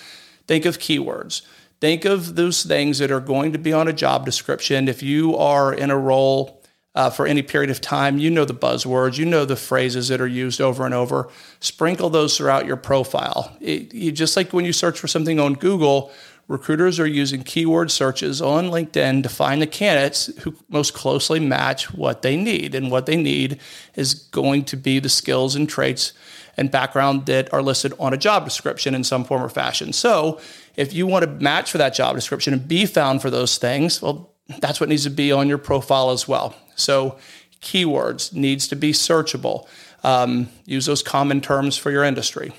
Think 0.46 0.64
of 0.64 0.78
keywords. 0.78 1.42
Think 1.80 2.04
of 2.04 2.34
those 2.34 2.64
things 2.64 2.98
that 2.98 3.10
are 3.10 3.20
going 3.20 3.52
to 3.52 3.58
be 3.58 3.72
on 3.72 3.86
a 3.86 3.92
job 3.92 4.24
description. 4.24 4.88
If 4.88 5.02
you 5.02 5.36
are 5.36 5.72
in 5.72 5.90
a 5.90 5.98
role 5.98 6.60
uh, 6.94 7.10
for 7.10 7.26
any 7.26 7.42
period 7.42 7.70
of 7.70 7.80
time, 7.80 8.18
you 8.18 8.30
know 8.30 8.44
the 8.44 8.54
buzzwords, 8.54 9.18
you 9.18 9.24
know 9.24 9.44
the 9.44 9.54
phrases 9.54 10.08
that 10.08 10.20
are 10.20 10.26
used 10.26 10.60
over 10.60 10.84
and 10.84 10.94
over. 10.94 11.28
Sprinkle 11.60 12.10
those 12.10 12.36
throughout 12.36 12.66
your 12.66 12.76
profile. 12.76 13.56
It, 13.60 13.94
you, 13.94 14.10
just 14.10 14.36
like 14.36 14.52
when 14.52 14.64
you 14.64 14.72
search 14.72 14.98
for 14.98 15.06
something 15.06 15.38
on 15.38 15.54
Google, 15.54 16.10
recruiters 16.48 16.98
are 16.98 17.06
using 17.06 17.44
keyword 17.44 17.92
searches 17.92 18.42
on 18.42 18.70
LinkedIn 18.70 19.22
to 19.22 19.28
find 19.28 19.62
the 19.62 19.66
candidates 19.66 20.26
who 20.42 20.56
most 20.68 20.94
closely 20.94 21.38
match 21.38 21.94
what 21.94 22.22
they 22.22 22.36
need. 22.36 22.74
And 22.74 22.90
what 22.90 23.06
they 23.06 23.16
need 23.16 23.60
is 23.94 24.14
going 24.14 24.64
to 24.64 24.76
be 24.76 24.98
the 24.98 25.08
skills 25.08 25.54
and 25.54 25.68
traits 25.68 26.12
and 26.58 26.70
background 26.70 27.26
that 27.26 27.50
are 27.54 27.62
listed 27.62 27.94
on 27.98 28.12
a 28.12 28.16
job 28.16 28.44
description 28.44 28.94
in 28.94 29.04
some 29.04 29.24
form 29.24 29.42
or 29.42 29.48
fashion. 29.48 29.92
So 29.92 30.40
if 30.76 30.92
you 30.92 31.06
want 31.06 31.24
to 31.24 31.30
match 31.30 31.70
for 31.70 31.78
that 31.78 31.94
job 31.94 32.16
description 32.16 32.52
and 32.52 32.68
be 32.68 32.84
found 32.84 33.22
for 33.22 33.30
those 33.30 33.56
things, 33.56 34.02
well, 34.02 34.34
that's 34.60 34.80
what 34.80 34.88
needs 34.88 35.04
to 35.04 35.10
be 35.10 35.32
on 35.32 35.48
your 35.48 35.58
profile 35.58 36.10
as 36.10 36.26
well. 36.26 36.54
So 36.74 37.18
keywords 37.62 38.32
needs 38.32 38.68
to 38.68 38.76
be 38.76 38.92
searchable. 38.92 39.66
Um, 40.04 40.48
use 40.64 40.86
those 40.86 41.02
common 41.02 41.40
terms 41.40 41.76
for 41.76 41.90
your 41.90 42.04
industry. 42.04 42.52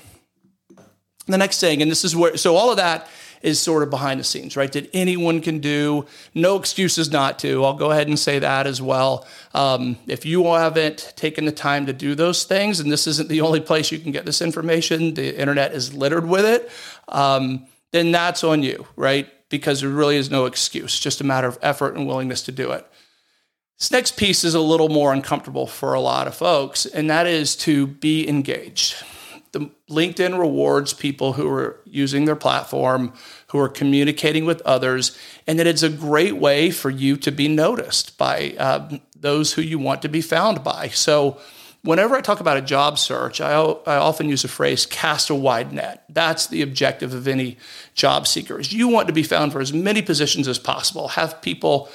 The 1.26 1.38
next 1.38 1.60
thing, 1.60 1.82
and 1.82 1.90
this 1.90 2.04
is 2.04 2.16
where, 2.16 2.36
so 2.36 2.56
all 2.56 2.70
of 2.70 2.78
that 2.78 3.06
is 3.42 3.58
sort 3.58 3.82
of 3.82 3.90
behind 3.90 4.20
the 4.20 4.24
scenes, 4.24 4.56
right? 4.56 4.70
That 4.72 4.90
anyone 4.92 5.40
can 5.40 5.60
do, 5.60 6.06
no 6.34 6.56
excuses 6.56 7.10
not 7.10 7.38
to. 7.40 7.64
I'll 7.64 7.74
go 7.74 7.90
ahead 7.90 8.08
and 8.08 8.18
say 8.18 8.38
that 8.38 8.66
as 8.66 8.82
well. 8.82 9.26
Um, 9.54 9.96
if 10.06 10.26
you 10.26 10.44
haven't 10.44 11.12
taken 11.16 11.44
the 11.44 11.52
time 11.52 11.86
to 11.86 11.92
do 11.92 12.14
those 12.14 12.44
things, 12.44 12.80
and 12.80 12.92
this 12.92 13.06
isn't 13.06 13.28
the 13.28 13.40
only 13.40 13.60
place 13.60 13.90
you 13.90 13.98
can 13.98 14.12
get 14.12 14.26
this 14.26 14.42
information, 14.42 15.14
the 15.14 15.38
internet 15.38 15.72
is 15.72 15.94
littered 15.94 16.28
with 16.28 16.44
it. 16.44 16.70
Um, 17.08 17.66
then 17.92 18.12
that's 18.12 18.44
on 18.44 18.62
you, 18.62 18.86
right? 18.96 19.28
Because 19.48 19.80
there 19.80 19.90
really 19.90 20.16
is 20.16 20.30
no 20.30 20.44
excuse, 20.46 20.98
just 20.98 21.20
a 21.20 21.24
matter 21.24 21.48
of 21.48 21.58
effort 21.62 21.96
and 21.96 22.06
willingness 22.06 22.42
to 22.42 22.52
do 22.52 22.70
it. 22.72 22.86
This 23.78 23.90
next 23.90 24.18
piece 24.18 24.44
is 24.44 24.54
a 24.54 24.60
little 24.60 24.90
more 24.90 25.12
uncomfortable 25.14 25.66
for 25.66 25.94
a 25.94 26.00
lot 26.00 26.26
of 26.26 26.34
folks, 26.34 26.84
and 26.84 27.08
that 27.08 27.26
is 27.26 27.56
to 27.56 27.86
be 27.86 28.28
engaged. 28.28 29.02
The 29.52 29.70
LinkedIn 29.90 30.38
rewards 30.38 30.92
people 30.92 31.32
who 31.32 31.48
are 31.48 31.80
using 31.84 32.24
their 32.24 32.36
platform, 32.36 33.12
who 33.48 33.58
are 33.58 33.68
communicating 33.68 34.44
with 34.44 34.62
others, 34.62 35.16
and 35.46 35.58
that 35.58 35.66
it's 35.66 35.82
a 35.82 35.88
great 35.88 36.36
way 36.36 36.70
for 36.70 36.90
you 36.90 37.16
to 37.16 37.32
be 37.32 37.48
noticed 37.48 38.16
by 38.16 38.54
uh, 38.58 38.98
those 39.18 39.54
who 39.54 39.62
you 39.62 39.78
want 39.78 40.02
to 40.02 40.08
be 40.08 40.20
found 40.20 40.62
by. 40.62 40.88
So, 40.88 41.38
whenever 41.82 42.14
I 42.14 42.20
talk 42.20 42.40
about 42.40 42.56
a 42.56 42.62
job 42.62 42.98
search, 42.98 43.40
I, 43.40 43.52
I 43.52 43.96
often 43.96 44.28
use 44.28 44.42
the 44.42 44.48
phrase 44.48 44.86
cast 44.86 45.30
a 45.30 45.34
wide 45.34 45.72
net. 45.72 46.04
That's 46.08 46.46
the 46.46 46.62
objective 46.62 47.14
of 47.14 47.26
any 47.26 47.58
job 47.94 48.26
seekers. 48.26 48.72
You 48.72 48.88
want 48.88 49.08
to 49.08 49.14
be 49.14 49.22
found 49.22 49.52
for 49.52 49.60
as 49.60 49.72
many 49.72 50.02
positions 50.02 50.46
as 50.46 50.58
possible, 50.58 51.08
have 51.08 51.42
people 51.42 51.88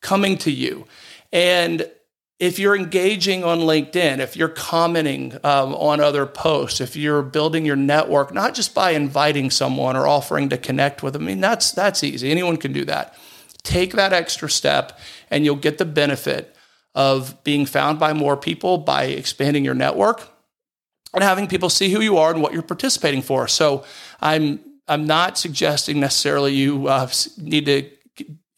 coming 0.00 0.38
to 0.38 0.50
you. 0.50 0.86
And 1.32 1.90
if 2.38 2.58
you're 2.58 2.76
engaging 2.76 3.44
on 3.44 3.60
LinkedIn, 3.60 4.18
if 4.18 4.36
you're 4.36 4.48
commenting 4.48 5.32
um, 5.42 5.74
on 5.74 6.00
other 6.00 6.26
posts, 6.26 6.80
if 6.80 6.94
you're 6.94 7.22
building 7.22 7.64
your 7.64 7.76
network, 7.76 8.34
not 8.34 8.54
just 8.54 8.74
by 8.74 8.90
inviting 8.90 9.50
someone 9.50 9.96
or 9.96 10.06
offering 10.06 10.50
to 10.50 10.58
connect 10.58 11.02
with 11.02 11.14
them, 11.14 11.22
I 11.22 11.26
mean, 11.26 11.40
that's, 11.40 11.72
that's 11.72 12.04
easy. 12.04 12.30
Anyone 12.30 12.58
can 12.58 12.72
do 12.72 12.84
that. 12.84 13.16
Take 13.62 13.92
that 13.92 14.12
extra 14.12 14.50
step 14.50 14.98
and 15.30 15.44
you'll 15.44 15.56
get 15.56 15.78
the 15.78 15.86
benefit 15.86 16.54
of 16.94 17.42
being 17.42 17.66
found 17.66 17.98
by 17.98 18.12
more 18.12 18.36
people 18.36 18.78
by 18.78 19.04
expanding 19.04 19.64
your 19.64 19.74
network 19.74 20.28
and 21.14 21.24
having 21.24 21.46
people 21.46 21.70
see 21.70 21.90
who 21.90 22.00
you 22.00 22.18
are 22.18 22.32
and 22.32 22.42
what 22.42 22.52
you're 22.52 22.62
participating 22.62 23.22
for. 23.22 23.48
So 23.48 23.84
I'm 24.20 24.60
I'm 24.88 25.04
not 25.04 25.36
suggesting 25.36 25.98
necessarily 25.98 26.54
you 26.54 26.86
uh, 26.86 27.10
need 27.38 27.66
to 27.66 27.90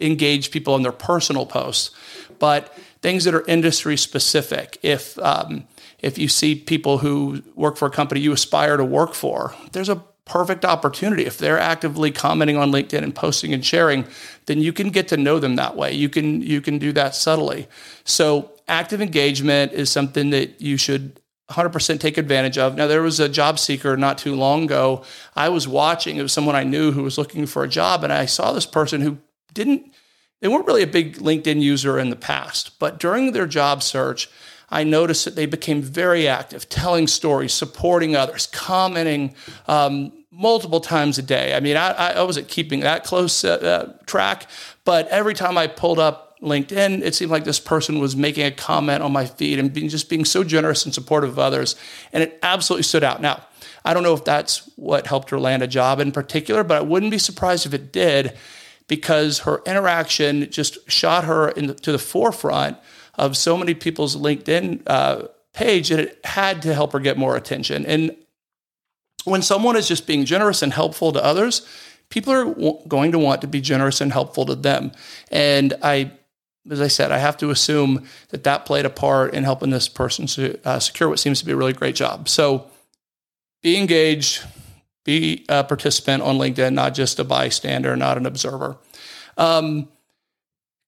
engage 0.00 0.50
people 0.50 0.76
in 0.76 0.82
their 0.82 0.92
personal 0.92 1.46
posts, 1.46 1.90
but 2.38 2.74
things 3.02 3.24
that 3.24 3.34
are 3.34 3.44
industry 3.46 3.96
specific. 3.96 4.78
If 4.82 5.18
um, 5.18 5.66
if 5.98 6.18
you 6.18 6.28
see 6.28 6.54
people 6.54 6.98
who 6.98 7.42
work 7.54 7.76
for 7.76 7.86
a 7.86 7.90
company 7.90 8.20
you 8.20 8.32
aspire 8.32 8.76
to 8.76 8.84
work 8.84 9.14
for, 9.14 9.54
there's 9.72 9.88
a 9.88 10.02
perfect 10.24 10.64
opportunity. 10.64 11.24
If 11.24 11.38
they're 11.38 11.58
actively 11.58 12.10
commenting 12.10 12.56
on 12.56 12.70
LinkedIn 12.70 13.02
and 13.02 13.14
posting 13.14 13.54
and 13.54 13.64
sharing, 13.64 14.04
then 14.46 14.60
you 14.60 14.72
can 14.72 14.90
get 14.90 15.08
to 15.08 15.16
know 15.16 15.38
them 15.38 15.56
that 15.56 15.74
way. 15.76 15.92
You 15.92 16.08
can 16.08 16.42
you 16.42 16.60
can 16.60 16.78
do 16.78 16.92
that 16.92 17.14
subtly. 17.14 17.66
So 18.04 18.52
active 18.68 19.00
engagement 19.00 19.72
is 19.72 19.90
something 19.90 20.30
that 20.30 20.60
you 20.60 20.76
should 20.76 21.20
100% 21.50 21.98
take 21.98 22.18
advantage 22.18 22.58
of. 22.58 22.76
Now, 22.76 22.86
there 22.86 23.00
was 23.00 23.20
a 23.20 23.28
job 23.28 23.58
seeker 23.58 23.96
not 23.96 24.18
too 24.18 24.34
long 24.34 24.64
ago. 24.64 25.02
I 25.34 25.48
was 25.48 25.66
watching, 25.66 26.16
it 26.16 26.22
was 26.22 26.32
someone 26.32 26.54
I 26.54 26.64
knew 26.64 26.92
who 26.92 27.02
was 27.02 27.16
looking 27.16 27.46
for 27.46 27.64
a 27.64 27.68
job, 27.68 28.04
and 28.04 28.12
I 28.12 28.26
saw 28.26 28.52
this 28.52 28.66
person 28.66 29.00
who 29.00 29.18
didn't, 29.54 29.94
they 30.40 30.48
weren't 30.48 30.66
really 30.66 30.82
a 30.82 30.88
big 30.88 31.16
LinkedIn 31.16 31.60
user 31.60 31.98
in 31.98 32.10
the 32.10 32.16
past, 32.16 32.78
but 32.78 32.98
during 32.98 33.32
their 33.32 33.46
job 33.46 33.82
search, 33.82 34.28
I 34.70 34.84
noticed 34.84 35.24
that 35.24 35.34
they 35.34 35.46
became 35.46 35.80
very 35.80 36.28
active, 36.28 36.68
telling 36.68 37.06
stories, 37.06 37.54
supporting 37.54 38.14
others, 38.14 38.46
commenting 38.46 39.34
um, 39.66 40.12
multiple 40.30 40.80
times 40.80 41.18
a 41.18 41.22
day. 41.22 41.54
I 41.54 41.60
mean, 41.60 41.76
I, 41.76 41.92
I 41.92 42.22
wasn't 42.22 42.48
keeping 42.48 42.80
that 42.80 43.02
close 43.02 43.44
uh, 43.44 43.54
uh, 43.54 44.04
track, 44.06 44.48
but 44.84 45.08
every 45.08 45.34
time 45.34 45.56
I 45.56 45.66
pulled 45.66 45.98
up 45.98 46.38
LinkedIn, 46.40 47.02
it 47.02 47.14
seemed 47.14 47.30
like 47.30 47.44
this 47.44 47.58
person 47.58 47.98
was 47.98 48.14
making 48.14 48.44
a 48.44 48.50
comment 48.50 49.02
on 49.02 49.10
my 49.10 49.26
feed 49.26 49.58
and 49.58 49.72
being, 49.72 49.88
just 49.88 50.08
being 50.08 50.24
so 50.24 50.44
generous 50.44 50.84
and 50.84 50.94
supportive 50.94 51.30
of 51.30 51.38
others. 51.38 51.74
And 52.12 52.22
it 52.22 52.38
absolutely 52.42 52.84
stood 52.84 53.02
out. 53.02 53.20
Now, 53.20 53.42
I 53.84 53.94
don't 53.94 54.02
know 54.02 54.14
if 54.14 54.24
that's 54.24 54.70
what 54.76 55.06
helped 55.06 55.30
her 55.30 55.40
land 55.40 55.62
a 55.62 55.66
job 55.66 55.98
in 55.98 56.12
particular, 56.12 56.62
but 56.62 56.76
I 56.76 56.80
wouldn't 56.82 57.10
be 57.10 57.18
surprised 57.18 57.66
if 57.66 57.74
it 57.74 57.90
did 57.90 58.36
because 58.88 59.40
her 59.40 59.62
interaction 59.64 60.50
just 60.50 60.90
shot 60.90 61.24
her 61.24 61.52
the, 61.52 61.74
to 61.74 61.92
the 61.92 61.98
forefront 61.98 62.76
of 63.14 63.36
so 63.36 63.56
many 63.56 63.74
people's 63.74 64.16
LinkedIn 64.16 64.82
uh, 64.86 65.28
page 65.52 65.90
and 65.90 66.00
it 66.00 66.20
had 66.24 66.62
to 66.62 66.74
help 66.74 66.92
her 66.92 67.00
get 67.00 67.16
more 67.16 67.36
attention. 67.36 67.86
And 67.86 68.16
when 69.24 69.42
someone 69.42 69.76
is 69.76 69.86
just 69.86 70.06
being 70.06 70.24
generous 70.24 70.62
and 70.62 70.72
helpful 70.72 71.12
to 71.12 71.22
others, 71.22 71.66
people 72.08 72.32
are 72.32 72.44
w- 72.44 72.78
going 72.88 73.12
to 73.12 73.18
want 73.18 73.40
to 73.42 73.46
be 73.46 73.60
generous 73.60 74.00
and 74.00 74.12
helpful 74.12 74.46
to 74.46 74.54
them. 74.54 74.92
And 75.30 75.74
I 75.82 76.12
as 76.70 76.80
I 76.80 76.88
said, 76.88 77.12
I 77.12 77.18
have 77.18 77.36
to 77.38 77.50
assume 77.50 78.06
that 78.28 78.44
that 78.44 78.66
played 78.66 78.84
a 78.84 78.90
part 78.90 79.34
in 79.34 79.44
helping 79.44 79.70
this 79.70 79.88
person 79.88 80.26
uh, 80.64 80.78
secure 80.78 81.08
what 81.08 81.18
seems 81.18 81.38
to 81.40 81.46
be 81.46 81.52
a 81.52 81.56
really 81.56 81.72
great 81.72 81.94
job. 81.94 82.28
So 82.28 82.70
be 83.62 83.78
engaged, 83.78 84.44
be 85.08 85.42
a 85.48 85.64
participant 85.64 86.22
on 86.22 86.36
LinkedIn, 86.36 86.74
not 86.74 86.92
just 86.94 87.18
a 87.18 87.24
bystander, 87.24 87.96
not 87.96 88.18
an 88.18 88.26
observer. 88.26 88.76
Um, 89.38 89.88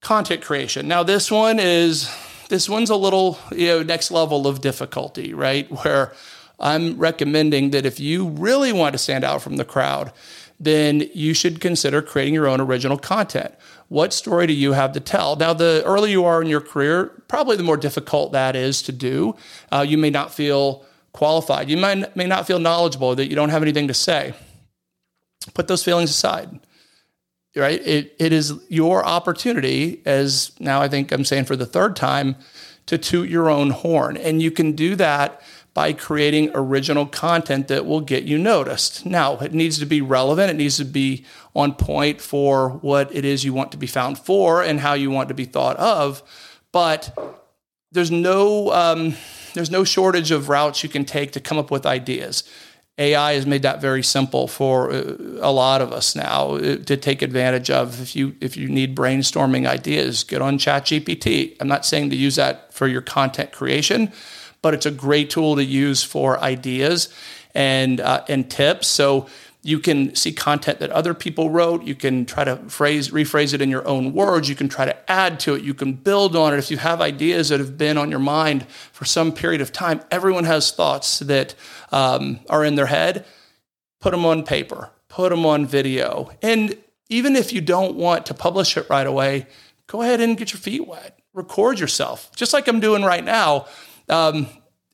content 0.02 0.42
creation. 0.42 0.86
Now, 0.86 1.02
this 1.02 1.30
one 1.30 1.58
is 1.58 2.14
this 2.50 2.68
one's 2.68 2.90
a 2.90 2.96
little 2.96 3.38
you 3.50 3.68
know 3.68 3.82
next 3.82 4.10
level 4.10 4.46
of 4.46 4.60
difficulty, 4.60 5.32
right? 5.32 5.66
Where 5.84 6.12
I'm 6.58 6.98
recommending 6.98 7.70
that 7.70 7.86
if 7.86 7.98
you 7.98 8.28
really 8.28 8.74
want 8.74 8.92
to 8.92 8.98
stand 8.98 9.24
out 9.24 9.40
from 9.40 9.56
the 9.56 9.64
crowd, 9.64 10.12
then 10.58 11.08
you 11.14 11.32
should 11.32 11.58
consider 11.58 12.02
creating 12.02 12.34
your 12.34 12.46
own 12.46 12.60
original 12.60 12.98
content. 12.98 13.54
What 13.88 14.12
story 14.12 14.46
do 14.46 14.52
you 14.52 14.72
have 14.74 14.92
to 14.92 15.00
tell? 15.00 15.36
Now, 15.36 15.54
the 15.54 15.82
earlier 15.86 16.12
you 16.12 16.26
are 16.26 16.42
in 16.42 16.48
your 16.48 16.60
career, 16.60 17.06
probably 17.26 17.56
the 17.56 17.62
more 17.62 17.78
difficult 17.78 18.32
that 18.32 18.54
is 18.54 18.82
to 18.82 18.92
do. 18.92 19.34
Uh, 19.72 19.80
you 19.88 19.96
may 19.96 20.10
not 20.10 20.34
feel 20.34 20.84
qualified. 21.12 21.68
You 21.68 21.76
might, 21.76 22.16
may 22.16 22.26
not 22.26 22.46
feel 22.46 22.58
knowledgeable, 22.58 23.14
that 23.16 23.28
you 23.28 23.36
don't 23.36 23.50
have 23.50 23.62
anything 23.62 23.88
to 23.88 23.94
say. 23.94 24.34
Put 25.54 25.68
those 25.68 25.84
feelings 25.84 26.10
aside, 26.10 26.60
right? 27.56 27.80
It, 27.86 28.14
it 28.18 28.32
is 28.32 28.52
your 28.68 29.04
opportunity, 29.04 30.02
as 30.04 30.52
now 30.60 30.80
I 30.80 30.88
think 30.88 31.12
I'm 31.12 31.24
saying 31.24 31.46
for 31.46 31.56
the 31.56 31.66
third 31.66 31.96
time, 31.96 32.36
to 32.86 32.98
toot 32.98 33.28
your 33.28 33.48
own 33.48 33.70
horn. 33.70 34.16
And 34.16 34.42
you 34.42 34.50
can 34.50 34.72
do 34.72 34.96
that 34.96 35.40
by 35.72 35.92
creating 35.92 36.50
original 36.54 37.06
content 37.06 37.68
that 37.68 37.86
will 37.86 38.00
get 38.00 38.24
you 38.24 38.36
noticed. 38.36 39.06
Now, 39.06 39.38
it 39.38 39.54
needs 39.54 39.78
to 39.78 39.86
be 39.86 40.00
relevant, 40.00 40.50
it 40.50 40.56
needs 40.56 40.76
to 40.78 40.84
be 40.84 41.24
on 41.54 41.74
point 41.74 42.20
for 42.20 42.70
what 42.70 43.14
it 43.14 43.24
is 43.24 43.44
you 43.44 43.52
want 43.52 43.70
to 43.72 43.78
be 43.78 43.86
found 43.86 44.18
for 44.18 44.62
and 44.62 44.80
how 44.80 44.94
you 44.94 45.10
want 45.10 45.28
to 45.28 45.34
be 45.34 45.44
thought 45.44 45.76
of. 45.76 46.22
But 46.72 47.16
there's 47.92 48.10
no 48.10 48.72
um, 48.72 49.14
there's 49.54 49.70
no 49.70 49.84
shortage 49.84 50.30
of 50.30 50.48
routes 50.48 50.82
you 50.82 50.88
can 50.88 51.04
take 51.04 51.32
to 51.32 51.40
come 51.40 51.58
up 51.58 51.70
with 51.70 51.86
ideas. 51.86 52.44
AI 52.98 53.32
has 53.32 53.46
made 53.46 53.62
that 53.62 53.80
very 53.80 54.02
simple 54.02 54.46
for 54.46 54.92
uh, 54.92 55.14
a 55.40 55.50
lot 55.50 55.80
of 55.80 55.90
us 55.90 56.14
now 56.14 56.56
uh, 56.56 56.76
to 56.76 56.96
take 56.96 57.22
advantage 57.22 57.70
of. 57.70 58.00
If 58.00 58.14
you 58.14 58.36
if 58.40 58.56
you 58.56 58.68
need 58.68 58.94
brainstorming 58.94 59.66
ideas, 59.66 60.22
get 60.22 60.42
on 60.42 60.58
ChatGPT. 60.58 61.56
I'm 61.60 61.68
not 61.68 61.86
saying 61.86 62.10
to 62.10 62.16
use 62.16 62.36
that 62.36 62.74
for 62.74 62.86
your 62.86 63.00
content 63.00 63.52
creation, 63.52 64.12
but 64.60 64.74
it's 64.74 64.86
a 64.86 64.90
great 64.90 65.30
tool 65.30 65.56
to 65.56 65.64
use 65.64 66.02
for 66.02 66.38
ideas 66.40 67.08
and 67.54 68.00
uh, 68.00 68.24
and 68.28 68.50
tips. 68.50 68.86
So 68.88 69.28
you 69.62 69.78
can 69.78 70.14
see 70.14 70.32
content 70.32 70.78
that 70.78 70.90
other 70.90 71.12
people 71.12 71.50
wrote. 71.50 71.84
You 71.84 71.94
can 71.94 72.24
try 72.24 72.44
to 72.44 72.56
phrase 72.68 73.10
rephrase 73.10 73.52
it 73.52 73.60
in 73.60 73.68
your 73.68 73.86
own 73.86 74.12
words. 74.14 74.48
You 74.48 74.54
can 74.54 74.68
try 74.68 74.86
to 74.86 75.10
add 75.10 75.38
to 75.40 75.54
it. 75.54 75.62
You 75.62 75.74
can 75.74 75.92
build 75.92 76.34
on 76.34 76.54
it. 76.54 76.58
If 76.58 76.70
you 76.70 76.78
have 76.78 77.00
ideas 77.02 77.50
that 77.50 77.60
have 77.60 77.76
been 77.76 77.98
on 77.98 78.10
your 78.10 78.20
mind 78.20 78.66
for 78.68 79.04
some 79.04 79.32
period 79.32 79.60
of 79.60 79.70
time, 79.70 80.00
everyone 80.10 80.44
has 80.44 80.72
thoughts 80.72 81.18
that 81.20 81.54
um, 81.92 82.40
are 82.48 82.64
in 82.64 82.74
their 82.74 82.86
head. 82.86 83.26
Put 84.00 84.12
them 84.12 84.24
on 84.24 84.44
paper. 84.44 84.90
Put 85.08 85.28
them 85.28 85.44
on 85.44 85.66
video. 85.66 86.30
And 86.40 86.78
even 87.10 87.36
if 87.36 87.52
you 87.52 87.60
don't 87.60 87.96
want 87.96 88.24
to 88.26 88.34
publish 88.34 88.76
it 88.78 88.88
right 88.88 89.06
away, 89.06 89.46
go 89.88 90.00
ahead 90.00 90.20
and 90.20 90.38
get 90.38 90.52
your 90.52 90.60
feet 90.60 90.86
wet. 90.86 91.18
Record 91.34 91.78
yourself, 91.78 92.34
just 92.34 92.52
like 92.52 92.66
I'm 92.66 92.80
doing 92.80 93.02
right 93.02 93.24
now. 93.24 93.66
Um, 94.08 94.46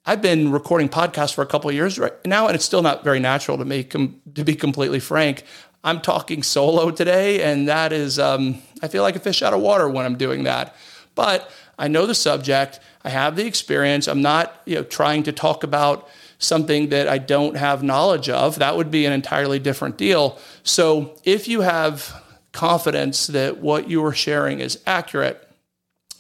I've 0.09 0.23
been 0.23 0.53
recording 0.53 0.89
podcasts 0.89 1.35
for 1.35 1.43
a 1.43 1.47
couple 1.47 1.73
years 1.73 1.99
right 1.99 2.13
now, 2.25 2.47
and 2.47 2.55
it's 2.55 2.65
still 2.65 2.81
not 2.81 3.03
very 3.03 3.19
natural 3.19 3.59
to 3.59 3.65
me. 3.65 3.83
Com- 3.83 4.21
to 4.37 4.45
be 4.45 4.55
completely 4.55 5.01
frank, 5.01 5.43
I'm 5.83 6.01
talking 6.01 6.45
solo 6.45 6.93
today, 6.93 7.43
and 7.43 7.67
that 7.69 7.93
is, 7.93 8.17
um, 8.21 8.63
I 8.81 8.87
feel 8.87 9.03
like 9.03 9.17
a 9.17 9.19
fish 9.19 9.43
out 9.43 9.53
of 9.53 9.61
water 9.61 9.89
when 9.89 10.07
I'm 10.07 10.17
doing 10.17 10.45
that. 10.45 10.77
But 11.17 11.51
I 11.77 11.89
know 11.89 12.07
the 12.07 12.15
subject, 12.15 12.79
I 13.03 13.09
have 13.09 13.35
the 13.35 13.47
experience. 13.47 14.07
I'm 14.07 14.23
not, 14.23 14.55
you 14.65 14.77
know, 14.77 14.85
trying 14.85 15.25
to 15.25 15.33
talk 15.33 15.65
about 15.65 16.09
something 16.39 16.91
that 16.91 17.09
I 17.09 17.19
don't 17.19 17.57
have 17.57 17.83
knowledge 17.83 18.29
of. 18.29 18.61
That 18.61 18.77
would 18.77 18.93
be 18.93 19.07
an 19.07 19.13
entirely 19.13 19.59
different 19.59 19.97
deal. 19.97 20.39
So 20.63 21.17
if 21.25 21.49
you 21.49 21.63
have 21.63 22.23
confidence 22.53 23.27
that 23.27 23.59
what 23.59 23.91
you 23.91 24.05
are 24.05 24.13
sharing 24.13 24.61
is 24.61 24.79
accurate, 24.87 25.46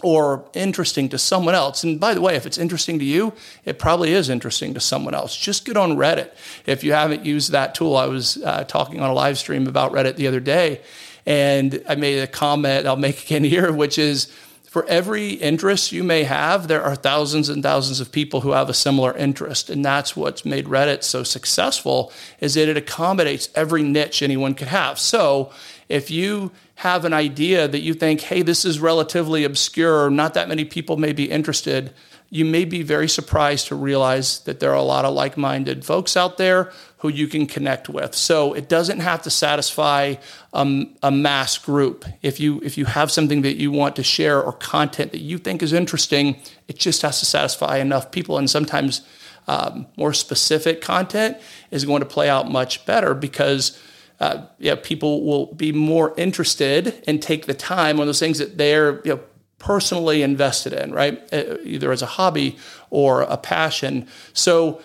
or 0.02 0.44
interesting 0.52 1.08
to 1.08 1.18
someone 1.18 1.54
else. 1.54 1.82
And 1.82 1.98
by 1.98 2.14
the 2.14 2.20
way, 2.20 2.36
if 2.36 2.44
it's 2.44 2.58
interesting 2.58 2.98
to 2.98 3.04
you, 3.04 3.32
it 3.64 3.78
probably 3.78 4.12
is 4.12 4.28
interesting 4.28 4.74
to 4.74 4.80
someone 4.80 5.14
else. 5.14 5.36
Just 5.36 5.64
get 5.64 5.76
on 5.76 5.96
Reddit. 5.96 6.30
If 6.66 6.84
you 6.84 6.92
haven't 6.92 7.24
used 7.24 7.52
that 7.52 7.74
tool, 7.74 7.96
I 7.96 8.06
was 8.06 8.42
uh, 8.42 8.64
talking 8.64 9.00
on 9.00 9.08
a 9.08 9.14
live 9.14 9.38
stream 9.38 9.66
about 9.66 9.92
Reddit 9.92 10.16
the 10.16 10.26
other 10.26 10.40
day, 10.40 10.82
and 11.24 11.82
I 11.88 11.94
made 11.94 12.18
a 12.18 12.26
comment 12.26 12.86
I'll 12.86 12.96
make 12.96 13.24
again 13.24 13.44
here, 13.54 13.72
which 13.72 13.98
is 13.98 14.30
for 14.76 14.84
every 14.88 15.30
interest 15.30 15.90
you 15.90 16.04
may 16.04 16.24
have, 16.24 16.68
there 16.68 16.82
are 16.82 16.94
thousands 16.94 17.48
and 17.48 17.62
thousands 17.62 17.98
of 17.98 18.12
people 18.12 18.42
who 18.42 18.50
have 18.50 18.68
a 18.68 18.74
similar 18.74 19.16
interest. 19.16 19.70
And 19.70 19.82
that's 19.82 20.14
what's 20.14 20.44
made 20.44 20.66
Reddit 20.66 21.02
so 21.02 21.22
successful 21.22 22.12
is 22.40 22.52
that 22.54 22.68
it 22.68 22.76
accommodates 22.76 23.48
every 23.54 23.82
niche 23.82 24.22
anyone 24.22 24.52
could 24.52 24.68
have. 24.68 24.98
So 24.98 25.50
if 25.88 26.10
you 26.10 26.52
have 26.76 27.04
an 27.06 27.12
idea 27.12 27.66
that 27.66 27.80
you 27.80 27.94
think, 27.94 28.20
hey, 28.20 28.42
this 28.42 28.64
is 28.64 28.80
relatively 28.80 29.44
obscure, 29.44 30.10
not 30.10 30.34
that 30.34 30.48
many 30.48 30.64
people 30.64 30.96
may 30.98 31.12
be 31.12 31.30
interested, 31.30 31.92
you 32.28 32.44
may 32.44 32.64
be 32.64 32.82
very 32.82 33.08
surprised 33.08 33.68
to 33.68 33.74
realize 33.74 34.40
that 34.40 34.60
there 34.60 34.72
are 34.72 34.76
a 34.76 34.82
lot 34.82 35.04
of 35.04 35.14
like 35.14 35.36
minded 35.36 35.84
folks 35.84 36.16
out 36.16 36.36
there 36.36 36.72
who 36.98 37.08
you 37.08 37.28
can 37.28 37.46
connect 37.46 37.88
with. 37.88 38.14
So 38.14 38.52
it 38.52 38.68
doesn't 38.68 39.00
have 39.00 39.22
to 39.22 39.30
satisfy 39.30 40.16
um, 40.52 40.94
a 41.02 41.10
mass 41.10 41.56
group. 41.56 42.04
If 42.20 42.40
you, 42.40 42.60
if 42.62 42.76
you 42.76 42.84
have 42.84 43.10
something 43.10 43.42
that 43.42 43.56
you 43.56 43.70
want 43.70 43.96
to 43.96 44.02
share 44.02 44.42
or 44.42 44.52
content 44.52 45.12
that 45.12 45.20
you 45.20 45.38
think 45.38 45.62
is 45.62 45.72
interesting, 45.72 46.36
it 46.68 46.78
just 46.78 47.00
has 47.02 47.20
to 47.20 47.26
satisfy 47.26 47.78
enough 47.78 48.10
people. 48.10 48.36
And 48.38 48.50
sometimes 48.50 49.02
um, 49.48 49.86
more 49.96 50.12
specific 50.12 50.80
content 50.80 51.38
is 51.70 51.84
going 51.84 52.00
to 52.00 52.06
play 52.06 52.28
out 52.28 52.50
much 52.50 52.84
better 52.84 53.14
because 53.14 53.80
uh, 54.20 54.46
yeah, 54.58 54.74
people 54.76 55.24
will 55.24 55.54
be 55.54 55.72
more 55.72 56.14
interested 56.16 57.02
and 57.06 57.20
take 57.20 57.46
the 57.46 57.54
time 57.54 58.00
on 58.00 58.06
those 58.06 58.20
things 58.20 58.38
that 58.38 58.56
they're 58.56 59.00
you 59.04 59.14
know, 59.14 59.20
personally 59.58 60.22
invested 60.22 60.72
in, 60.72 60.92
right? 60.92 61.22
Uh, 61.32 61.56
either 61.62 61.92
as 61.92 62.02
a 62.02 62.06
hobby 62.06 62.56
or 62.90 63.22
a 63.22 63.36
passion. 63.36 64.08
So 64.32 64.80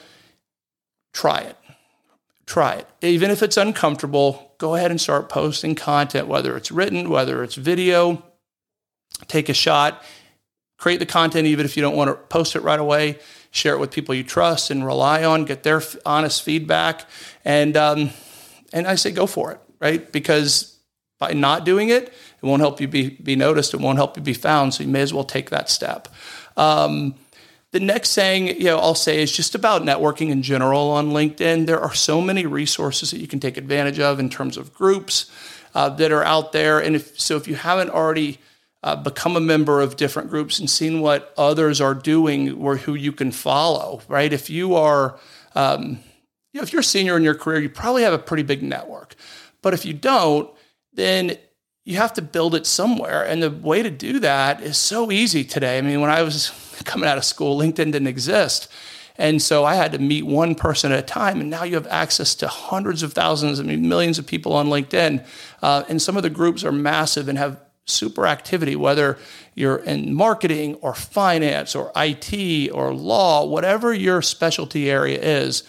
try 1.14 1.40
it. 1.40 1.58
Try 2.46 2.74
it. 2.74 2.88
Even 3.02 3.32
if 3.32 3.42
it's 3.42 3.56
uncomfortable, 3.56 4.54
go 4.58 4.76
ahead 4.76 4.92
and 4.92 5.00
start 5.00 5.30
posting 5.30 5.76
content, 5.76 6.28
whether 6.28 6.58
it's 6.58 6.72
written, 6.72 7.10
whether 7.10 7.44
it's 7.44 7.56
video. 7.56 8.24
Take 9.28 9.48
a 9.48 9.54
shot. 9.54 10.04
Create 10.78 10.98
the 10.98 11.06
content, 11.06 11.48
even 11.48 11.66
if 11.66 11.78
you 11.78 11.82
don't 11.82 11.96
want 11.96 12.10
to 12.10 12.16
post 12.16 12.56
it 12.56 12.62
right 12.62 12.80
away. 12.80 13.20
Share 13.52 13.76
it 13.76 13.80
with 13.80 13.92
people 13.92 14.16
you 14.16 14.24
trust 14.24 14.72
and 14.72 14.86
rely 14.86 15.24
on. 15.24 15.46
Get 15.46 15.64
their 15.64 15.82
honest 16.06 16.44
feedback. 16.44 17.08
And, 17.46 17.78
um, 17.78 18.10
and 18.74 18.88
I 18.88 18.96
say 18.96 19.12
go 19.12 19.26
for 19.26 19.52
it, 19.52 19.60
right? 19.80 20.12
Because 20.12 20.78
by 21.20 21.34
not 21.34 21.66
doing 21.66 21.90
it, 21.90 22.08
it 22.08 22.46
won't 22.46 22.62
help 22.62 22.82
you 22.82 22.88
be, 22.88 23.10
be 23.10 23.36
noticed. 23.36 23.74
It 23.74 23.80
won't 23.80 23.98
help 23.98 24.18
you 24.18 24.24
be 24.24 24.34
found. 24.34 24.74
So 24.74 24.84
you 24.84 24.90
may 24.90 25.02
as 25.02 25.14
well 25.14 25.24
take 25.24 25.52
that 25.52 25.70
step. 25.70 26.08
Um, 26.58 27.16
the 27.72 27.80
next 27.80 28.16
thing 28.16 28.48
you 28.48 28.66
know, 28.66 28.80
I'll 28.80 28.96
say 28.96 29.22
is 29.22 29.32
just 29.32 29.56
about 29.56 29.84
networking 29.84 30.30
in 30.30 30.42
general 30.42 30.90
on 30.90 31.12
LinkedIn. 31.12 31.68
There 31.68 31.80
are 31.80 31.94
so 31.94 32.22
many 32.22 32.46
resources 32.46 33.12
that 33.12 33.20
you 33.20 33.28
can 33.28 33.40
take 33.40 33.56
advantage 33.56 34.00
of 34.00 34.20
in 34.20 34.30
terms 34.30 34.58
of 34.58 34.74
groups 34.74 35.32
uh, 35.74 35.90
that 35.90 36.12
are 36.12 36.24
out 36.24 36.52
there. 36.52 36.80
And 36.80 36.96
if 36.96 37.20
so, 37.20 37.38
if 37.38 37.48
you 37.48 37.56
haven't 37.56 37.92
already 37.92 38.40
uh, 38.84 38.96
become 38.96 39.36
a 39.36 39.40
member 39.40 39.80
of 39.80 39.96
different 39.96 40.30
groups 40.30 40.60
and 40.60 40.70
seeing 40.70 41.02
what 41.02 41.34
others 41.38 41.80
are 41.80 41.94
doing 41.94 42.54
or 42.54 42.78
who 42.78 42.94
you 42.94 43.12
can 43.12 43.32
follow, 43.32 44.02
right? 44.08 44.34
If 44.34 44.50
you 44.50 44.76
are, 44.76 45.18
um, 45.56 46.00
you 46.54 46.60
know, 46.60 46.64
if 46.64 46.74
you're 46.74 46.82
a 46.82 46.84
senior 46.84 47.18
in 47.18 47.24
your 47.24 47.36
career, 47.36 47.60
you 47.60 47.70
probably 47.70 48.04
have 48.04 48.14
a 48.14 48.20
pretty 48.20 48.44
big 48.44 48.62
network. 48.62 49.16
But 49.62 49.74
if 49.74 49.86
you 49.86 49.94
don't, 49.94 50.50
then 50.94 51.38
you 51.86 51.98
have 51.98 52.14
to 52.14 52.22
build 52.22 52.56
it 52.56 52.66
somewhere. 52.68 53.24
And 53.24 53.42
the 53.42 53.50
way 53.50 53.82
to 53.82 53.90
do 53.90 54.20
that 54.20 54.62
is 54.62 54.78
so 54.78 55.12
easy 55.12 55.44
today. 55.44 55.78
I 55.78 55.82
mean, 55.82 56.02
when 56.02 56.12
I 56.12 56.22
was 56.22 56.52
coming 56.86 57.10
out 57.10 57.18
of 57.18 57.26
school, 57.26 57.58
LinkedIn 57.58 57.92
didn't 57.92 58.08
exist. 58.08 58.68
And 59.18 59.42
so 59.42 59.66
I 59.66 59.76
had 59.76 59.92
to 59.92 60.00
meet 60.00 60.26
one 60.26 60.56
person 60.56 60.92
at 60.92 61.00
a 61.00 61.04
time. 61.04 61.42
And 61.42 61.50
now 61.50 61.64
you 61.64 61.76
have 61.76 61.88
access 61.88 62.34
to 62.36 62.48
hundreds 62.48 63.04
of 63.04 63.14
thousands, 63.14 63.60
I 63.60 63.64
mean, 63.64 63.88
millions 63.88 64.18
of 64.18 64.26
people 64.26 64.54
on 64.54 64.68
LinkedIn. 64.68 65.26
Uh, 65.62 65.84
and 65.90 66.02
some 66.02 66.18
of 66.18 66.24
the 66.24 66.30
groups 66.30 66.64
are 66.64 66.72
massive 66.72 67.28
and 67.28 67.38
have 67.38 67.60
super 67.86 68.26
activity, 68.26 68.76
whether 68.76 69.18
you're 69.54 69.78
in 69.78 70.14
marketing 70.14 70.76
or 70.76 70.94
finance 70.94 71.76
or 71.76 71.92
IT 71.96 72.72
or 72.72 72.94
law, 72.94 73.46
whatever 73.46 73.94
your 73.94 74.22
specialty 74.22 74.90
area 74.90 75.20
is, 75.20 75.64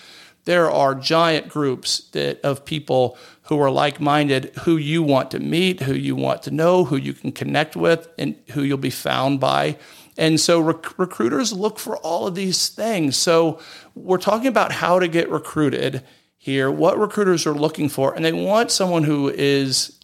there 0.44 0.70
are 0.70 0.94
giant 0.94 1.48
groups 1.48 2.08
that, 2.10 2.40
of 2.42 2.64
people 2.64 3.16
who 3.42 3.60
are 3.60 3.70
like 3.70 4.00
minded, 4.00 4.52
who 4.62 4.76
you 4.76 5.02
want 5.02 5.30
to 5.32 5.38
meet, 5.38 5.82
who 5.82 5.94
you 5.94 6.16
want 6.16 6.42
to 6.44 6.50
know, 6.50 6.84
who 6.84 6.96
you 6.96 7.12
can 7.12 7.32
connect 7.32 7.76
with, 7.76 8.08
and 8.18 8.36
who 8.52 8.62
you'll 8.62 8.78
be 8.78 8.90
found 8.90 9.40
by. 9.40 9.76
And 10.16 10.40
so 10.40 10.60
rec- 10.60 10.98
recruiters 10.98 11.52
look 11.52 11.78
for 11.78 11.96
all 11.98 12.26
of 12.26 12.34
these 12.34 12.68
things. 12.68 13.16
So 13.16 13.60
we're 13.94 14.18
talking 14.18 14.46
about 14.48 14.72
how 14.72 14.98
to 14.98 15.08
get 15.08 15.30
recruited 15.30 16.02
here, 16.36 16.70
what 16.70 16.98
recruiters 16.98 17.46
are 17.46 17.54
looking 17.54 17.88
for, 17.88 18.14
and 18.14 18.24
they 18.24 18.32
want 18.32 18.70
someone 18.70 19.04
who 19.04 19.28
is 19.28 20.00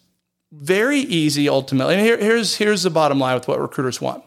very 0.51 0.99
easy 0.99 1.49
ultimately. 1.49 1.95
And 1.95 2.03
here, 2.03 2.17
here's, 2.17 2.55
here's 2.55 2.83
the 2.83 2.89
bottom 2.89 3.19
line 3.19 3.35
with 3.35 3.47
what 3.47 3.59
recruiters 3.59 4.01
want 4.01 4.23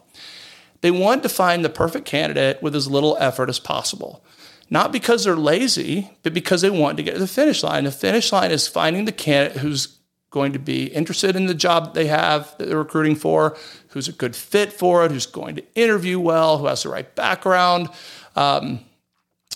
they 0.83 0.91
want 0.91 1.23
to 1.23 1.29
find 1.29 1.65
the 1.65 1.71
perfect 1.71 2.05
candidate 2.05 2.61
with 2.61 2.75
as 2.75 2.91
little 2.91 3.17
effort 3.21 3.49
as 3.49 3.59
possible. 3.59 4.25
Not 4.73 4.91
because 4.91 5.25
they're 5.25 5.37
lazy, 5.37 6.11
but 6.23 6.33
because 6.33 6.63
they 6.63 6.71
want 6.71 6.97
to 6.97 7.03
get 7.03 7.13
to 7.13 7.21
the 7.21 7.27
finish 7.27 7.63
line. 7.63 7.85
The 7.85 7.91
finish 7.91 8.33
line 8.33 8.51
is 8.51 8.67
finding 8.67 9.05
the 9.05 9.13
candidate 9.13 9.59
who's 9.59 9.99
going 10.31 10.55
to 10.55 10.59
be 10.59 10.87
interested 10.87 11.37
in 11.37 11.45
the 11.45 11.53
job 11.53 11.85
that 11.85 11.93
they 11.93 12.07
have 12.07 12.57
that 12.57 12.71
they're 12.71 12.79
recruiting 12.79 13.15
for, 13.15 13.55
who's 13.89 14.09
a 14.09 14.13
good 14.13 14.35
fit 14.35 14.73
for 14.73 15.05
it, 15.05 15.11
who's 15.11 15.27
going 15.27 15.57
to 15.57 15.65
interview 15.75 16.19
well, 16.19 16.57
who 16.57 16.69
has 16.69 16.85
the 16.85 16.89
right 16.89 17.15
background, 17.15 17.91
um, 18.35 18.81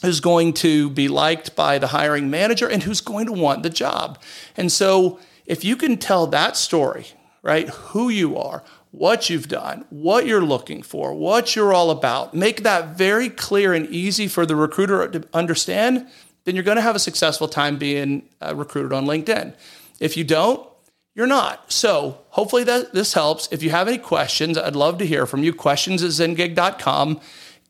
who's 0.02 0.20
going 0.20 0.52
to 0.52 0.90
be 0.90 1.08
liked 1.08 1.56
by 1.56 1.78
the 1.78 1.86
hiring 1.86 2.28
manager, 2.28 2.68
and 2.68 2.82
who's 2.82 3.00
going 3.00 3.24
to 3.24 3.32
want 3.32 3.62
the 3.62 3.70
job. 3.70 4.20
And 4.54 4.70
so 4.70 5.18
if 5.46 5.64
you 5.64 5.76
can 5.76 5.96
tell 5.96 6.26
that 6.26 6.58
story, 6.58 7.06
right, 7.42 7.70
who 7.70 8.10
you 8.10 8.36
are, 8.36 8.62
what 8.96 9.28
you've 9.28 9.48
done, 9.48 9.84
what 9.90 10.26
you're 10.26 10.44
looking 10.44 10.82
for, 10.82 11.12
what 11.12 11.54
you're 11.54 11.74
all 11.74 11.90
about, 11.90 12.32
make 12.32 12.62
that 12.62 12.96
very 12.96 13.28
clear 13.28 13.74
and 13.74 13.86
easy 13.88 14.26
for 14.26 14.46
the 14.46 14.56
recruiter 14.56 15.06
to 15.08 15.28
understand, 15.34 16.08
then 16.44 16.54
you're 16.54 16.64
going 16.64 16.76
to 16.76 16.82
have 16.82 16.96
a 16.96 17.00
successful 17.00 17.46
time 17.46 17.76
being 17.76 18.26
uh, 18.40 18.54
recruited 18.54 18.94
on 18.94 19.04
LinkedIn. 19.04 19.54
If 20.00 20.16
you 20.16 20.24
don't, 20.24 20.66
you're 21.14 21.26
not. 21.26 21.70
So 21.70 22.22
hopefully 22.30 22.64
that 22.64 22.94
this 22.94 23.12
helps. 23.12 23.48
If 23.52 23.62
you 23.62 23.70
have 23.70 23.86
any 23.86 23.98
questions, 23.98 24.56
I'd 24.56 24.76
love 24.76 24.96
to 24.98 25.06
hear 25.06 25.26
from 25.26 25.44
you. 25.44 25.52
Questions 25.52 26.02
at 26.02 26.10
zengig.com 26.10 27.20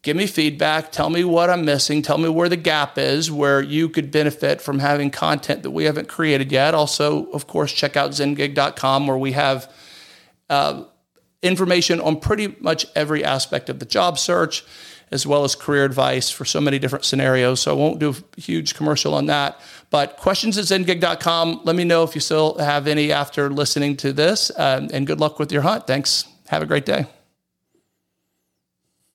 give 0.03 0.17
me 0.17 0.29
feedback, 0.29 0.93
tell 0.93 1.11
me 1.11 1.25
what 1.25 1.51
I'm 1.51 1.65
missing, 1.65 2.01
tell 2.01 2.17
me 2.17 2.29
where 2.29 2.49
the 2.49 2.57
gap 2.57 2.97
is, 2.97 3.29
where 3.29 3.61
you 3.61 3.89
could 3.89 4.13
benefit 4.13 4.61
from 4.61 4.79
having 4.79 5.11
content 5.11 5.65
that 5.65 5.73
we 5.73 5.83
haven't 5.83 6.07
created 6.07 6.53
yet. 6.53 6.75
Also, 6.75 7.29
of 7.33 7.49
course, 7.49 7.73
check 7.73 7.97
out 7.97 8.13
zengig.com 8.13 9.09
where 9.09 9.19
we 9.19 9.33
have 9.33 9.69
uh, 10.49 10.85
information 11.43 12.01
on 12.01 12.21
pretty 12.21 12.57
much 12.61 12.87
every 12.95 13.25
aspect 13.25 13.69
of 13.69 13.79
the 13.79 13.87
job 13.87 14.19
search, 14.19 14.65
as 15.11 15.27
well 15.27 15.45
as 15.45 15.55
career 15.55 15.85
advice 15.85 16.31
for 16.31 16.45
so 16.45 16.61
many 16.61 16.79
different 16.79 17.05
scenarios. 17.05 17.61
So 17.61 17.71
I 17.73 17.75
won't 17.75 17.99
do 17.99 18.11
a 18.11 18.41
huge 18.41 18.75
commercial 18.75 19.15
on 19.15 19.27
that. 19.27 19.61
But 19.91 20.17
questions 20.17 20.59
at 20.59 20.65
zengig.com. 20.65 21.61
Let 21.65 21.77
me 21.77 21.85
know 21.85 22.03
if 22.03 22.15
you 22.15 22.21
still 22.21 22.59
have 22.59 22.87
any 22.87 23.13
after 23.13 23.51
listening 23.51 23.97
to 23.99 24.13
this. 24.13 24.51
Um, 24.57 24.89
and 24.93 25.07
good 25.07 25.21
luck 25.21 25.39
with 25.39 25.53
your 25.53 25.63
hunt. 25.63 25.87
Thanks. 25.87 26.25
Have 26.49 26.63
a 26.63 26.67
great 26.67 26.87
day. 26.87 27.07